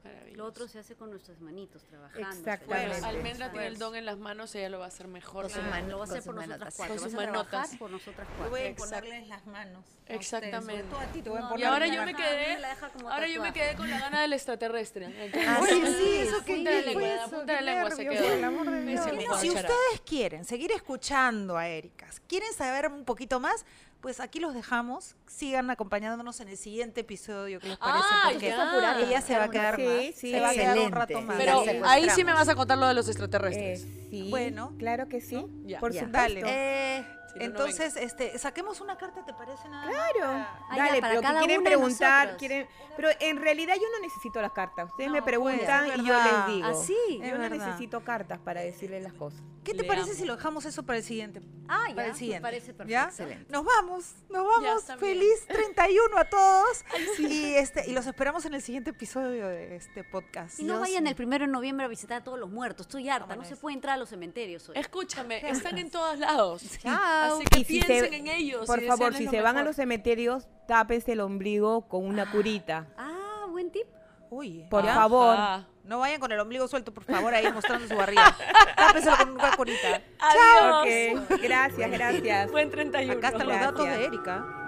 [0.08, 0.36] Maravilloso.
[0.38, 2.28] Lo otro se hace con nuestras manitos, trabajando.
[2.28, 2.88] Exactamente.
[3.00, 3.06] Bueno.
[3.06, 5.42] Almendra tiene el don en las manos, ella lo va a hacer mejor.
[5.44, 5.70] Con sus seguro.
[5.70, 5.90] manos.
[5.90, 6.74] Lo va a hacer Con por sus nosotras manotas.
[6.76, 6.94] cuatro.
[6.94, 7.76] Con sus manotas.
[7.76, 8.50] por nosotras cuatro.
[8.50, 9.84] voy a ponerles las manos.
[10.06, 10.96] Exactamente.
[10.96, 12.18] a ti te voy a poner Y ahora yo me mano.
[12.18, 15.32] quedé, me la deja como ahora yo me quedé con la gana del extraterrestre.
[15.46, 19.38] Ah, Oye, sí, sí, eso que punta de lengua, punta de lengua se quedó.
[19.38, 23.64] si ustedes quieren seguir escuchando a Erika, quieren saber un poquito más,
[24.00, 25.16] pues aquí los dejamos.
[25.26, 27.60] Sigan acompañándonos en el siguiente episodio.
[27.60, 28.04] ¿Qué les parece?
[28.10, 29.00] Ah, Porque ya.
[29.00, 30.14] ella se va a quedar Sí, más.
[30.16, 30.30] sí.
[30.32, 31.36] se va a quedar un rato más.
[31.36, 33.82] Pero ahí sí me vas a contar lo de los extraterrestres.
[33.82, 34.72] Eh, sí, Bueno.
[34.78, 35.80] claro que sí, Ya.
[35.80, 36.00] por Ya.
[36.04, 36.18] supuesto.
[36.18, 36.42] Dale.
[36.46, 39.86] Eh, Si no, no Entonces, este, saquemos una carta, ¿te parece nada?
[39.86, 39.94] más?
[39.94, 40.32] Claro.
[40.70, 44.00] Ah, ya, Dale, para pero que cada quieren preguntar, quieren, pero en realidad yo no
[44.00, 44.90] necesito las cartas.
[44.90, 46.66] Ustedes me No, pues, preguntan y yo les digo.
[46.68, 46.96] ¿Ah, sí?
[47.18, 47.56] Yo Es no verdad.
[47.66, 49.40] necesito cartas para decirles las cosas.
[49.64, 50.18] ¿Qué te Le parece amo.
[50.18, 51.42] si lo dejamos eso para el siguiente?
[51.68, 52.40] Ah, para ya, el me siguiente.
[52.42, 52.90] parece perfecto.
[52.90, 53.04] ¿Ya?
[53.04, 53.52] Excelente.
[53.52, 54.86] Nos vamos, nos Ya vamos.
[54.86, 54.98] bien.
[54.98, 56.84] Feliz 31 a todos.
[57.18, 60.58] Y este y los esperamos en el siguiente episodio de este podcast.
[60.58, 62.86] Y no Dios vayan el primero de noviembre a visitar a todos los muertos.
[62.86, 64.78] Estoy harta, no se puede entrar a los cementerios hoy.
[64.78, 66.62] Escúchame, están en todos lados.
[66.82, 67.17] Chao.
[67.24, 68.66] Así que Y si piensen se- en ellos.
[68.66, 72.86] Por favor, si se van a los cementerios, tápense el ombligo con una curita.
[72.96, 73.86] Ah, buen tip.
[74.30, 74.94] Uy, Por ¿ya?
[74.94, 75.36] favor.
[75.84, 78.36] No vayan con el ombligo suelto, por favor, ahí mostrando su barriga.
[78.76, 80.02] Tápenselo con una curita.
[80.18, 81.22] Adiós.
[81.30, 82.50] Ok, gracias, gracias.
[82.50, 83.14] Buen 31.
[83.14, 84.04] Acá están los datos de.
[84.04, 84.67] Erika.